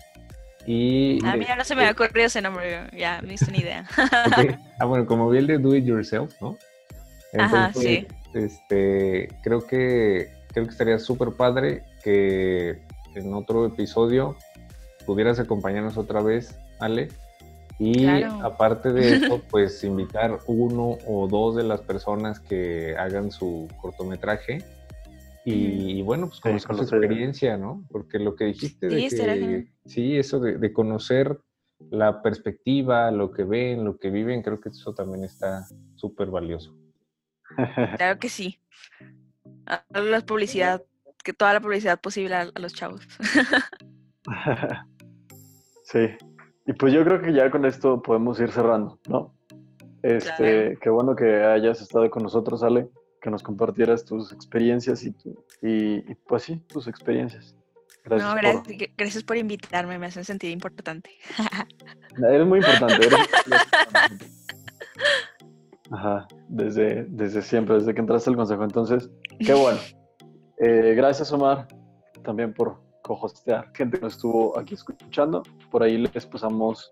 Y, 0.65 1.25
a 1.25 1.35
mí 1.35 1.45
no 1.57 1.63
se 1.63 1.75
me 1.75 1.87
ha 1.87 1.91
ocurrido 1.91 2.27
ese 2.27 2.41
nombre, 2.41 2.87
ya 2.95 3.19
me 3.23 3.33
hice 3.33 3.45
una 3.49 3.57
idea. 3.57 3.85
Ah, 4.79 4.85
bueno, 4.85 5.05
como 5.05 5.29
vi 5.29 5.39
el 5.39 5.47
de 5.47 5.59
Do 5.59 5.75
It 5.75 5.85
Yourself, 5.85 6.41
¿no? 6.41 6.57
Ajá, 7.37 7.71
sí. 7.73 8.07
Este, 8.33 9.29
creo 9.43 9.65
que, 9.67 10.31
creo 10.51 10.65
que 10.65 10.71
estaría 10.71 10.97
súper 10.97 11.33
padre 11.33 11.83
que 12.03 12.81
en 13.15 13.33
otro 13.33 13.65
episodio 13.65 14.37
pudieras 15.05 15.39
acompañarnos 15.39 15.97
otra 15.97 16.21
vez, 16.21 16.57
Ale. 16.79 17.09
Y 17.77 18.05
aparte 18.43 18.91
de 18.91 19.15
eso, 19.15 19.41
pues 19.49 19.83
invitar 19.83 20.39
uno 20.47 20.97
o 21.07 21.27
dos 21.27 21.55
de 21.55 21.63
las 21.63 21.81
personas 21.81 22.39
que 22.39 22.95
hagan 22.97 23.31
su 23.31 23.67
cortometraje 23.81 24.63
y, 25.43 26.01
bueno, 26.03 26.29
pues 26.29 26.39
con 26.65 26.77
su 26.77 26.83
experiencia, 26.83 27.57
¿no? 27.57 27.85
Porque 27.89 28.19
lo 28.19 28.35
que 28.35 28.45
dijiste 28.45 28.87
de 28.87 29.07
que, 29.07 29.71
sí, 29.85 30.17
eso 30.17 30.39
de, 30.39 30.73
conocer 30.73 31.39
la 31.89 32.21
perspectiva, 32.21 33.09
lo 33.09 33.31
que 33.31 33.43
ven, 33.43 33.83
lo 33.83 33.97
que 33.97 34.11
viven, 34.11 34.43
creo 34.43 34.59
que 34.59 34.69
eso 34.69 34.93
también 34.93 35.23
está 35.23 35.65
súper 35.95 36.29
valioso. 36.29 36.75
Claro 37.97 38.19
que 38.19 38.29
sí. 38.29 38.59
La 39.89 40.21
publicidad, 40.21 40.83
que 41.23 41.33
toda 41.33 41.53
la 41.53 41.59
publicidad 41.59 41.99
posible 41.99 42.35
a, 42.35 42.45
los 42.59 42.73
chavos. 42.73 43.01
sí. 45.83 46.07
Y 46.67 46.73
pues 46.73 46.93
yo 46.93 47.03
creo 47.03 47.21
que 47.21 47.33
ya 47.33 47.49
con 47.49 47.65
esto 47.65 48.01
podemos 48.01 48.39
ir 48.39 48.51
cerrando, 48.51 48.99
¿no? 49.09 49.33
Este, 50.03 50.77
qué 50.81 50.89
bueno 50.89 51.15
que 51.15 51.43
hayas 51.43 51.81
estado 51.81 52.09
con 52.09 52.23
nosotros, 52.23 52.63
Ale 52.63 52.89
que 53.21 53.29
nos 53.29 53.43
compartieras 53.43 54.03
tus 54.03 54.33
experiencias 54.33 55.03
y, 55.03 55.11
tu, 55.11 55.45
y, 55.61 56.01
pues 56.27 56.43
sí, 56.43 56.57
tus 56.67 56.87
experiencias. 56.87 57.55
Gracias 58.03 58.29
no, 58.29 58.35
gracias 58.35 58.63
por... 58.63 58.75
gracias 58.97 59.23
por 59.23 59.37
invitarme, 59.37 59.99
me 59.99 60.07
hacen 60.07 60.25
sentir 60.25 60.49
importante. 60.51 61.11
eres 62.17 62.47
muy 62.47 62.59
importante. 62.59 63.05
Eres... 63.05 63.19
Ajá, 65.91 66.27
desde, 66.47 67.05
desde 67.09 67.41
siempre, 67.41 67.75
desde 67.75 67.93
que 67.93 67.99
entraste 67.99 68.29
al 68.29 68.37
consejo. 68.37 68.63
Entonces, 68.63 69.11
qué 69.39 69.53
bueno. 69.53 69.79
Eh, 70.57 70.93
gracias, 70.95 71.31
Omar, 71.33 71.67
también 72.23 72.53
por 72.53 72.81
cohostear. 73.03 73.71
Gente 73.75 73.97
que 73.97 74.05
nos 74.05 74.13
estuvo 74.13 74.57
aquí 74.57 74.75
escuchando. 74.75 75.43
Por 75.69 75.83
ahí 75.83 75.97
les 75.97 76.25
pasamos 76.25 76.91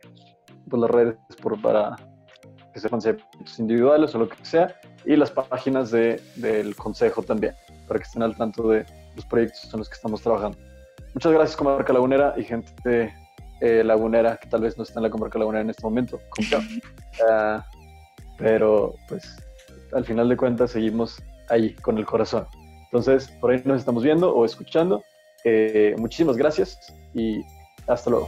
pues, 0.70 0.82
las 0.82 0.92
redes 0.92 1.16
por, 1.42 1.60
para 1.62 1.96
que 2.74 2.80
sean 2.80 2.92
conceptos 2.92 3.60
individuales 3.60 4.14
o 4.16 4.20
lo 4.20 4.30
que 4.30 4.44
sea 4.44 4.76
y 5.06 5.16
las 5.16 5.32
páginas 5.32 5.92
de, 5.92 6.22
del 6.36 6.76
consejo 6.76 7.24
también, 7.24 7.56
para 7.88 8.00
que 8.00 8.06
estén 8.06 8.24
al 8.24 8.36
tanto 8.36 8.70
de 8.70 8.86
los 9.16 9.26
proyectos 9.26 9.70
en 9.74 9.80
los 9.80 9.90
que 9.90 9.96
estamos 9.96 10.22
trabajando. 10.22 10.58
Muchas 11.14 11.32
gracias, 11.32 11.58
Comarca 11.58 11.94
Lagunera 11.94 12.36
y 12.38 12.44
gente 12.44 13.14
eh, 13.62 13.84
lagunera 13.84 14.38
que 14.38 14.48
tal 14.48 14.62
vez 14.62 14.78
no 14.78 14.84
está 14.84 15.00
en 15.00 15.04
la 15.04 15.10
Comarca 15.10 15.40
Lagunera 15.40 15.64
en 15.64 15.70
este 15.70 15.84
momento, 15.84 16.18
uh, 16.18 17.60
pero 18.38 18.94
pues 19.08 19.36
al 19.94 20.06
final 20.06 20.30
de 20.30 20.38
cuentas 20.38 20.72
seguimos 20.72 21.22
ahí 21.50 21.74
con 21.76 21.98
el 21.98 22.06
corazón. 22.06 22.46
Entonces, 22.86 23.30
por 23.40 23.52
ahí 23.52 23.62
nos 23.66 23.80
estamos 23.80 24.04
viendo 24.04 24.34
o 24.34 24.46
escuchando. 24.46 25.04
Eh, 25.44 25.96
muchísimas 25.98 26.38
gracias 26.38 26.78
y 27.14 27.42
hasta 27.88 28.10
luego. 28.10 28.28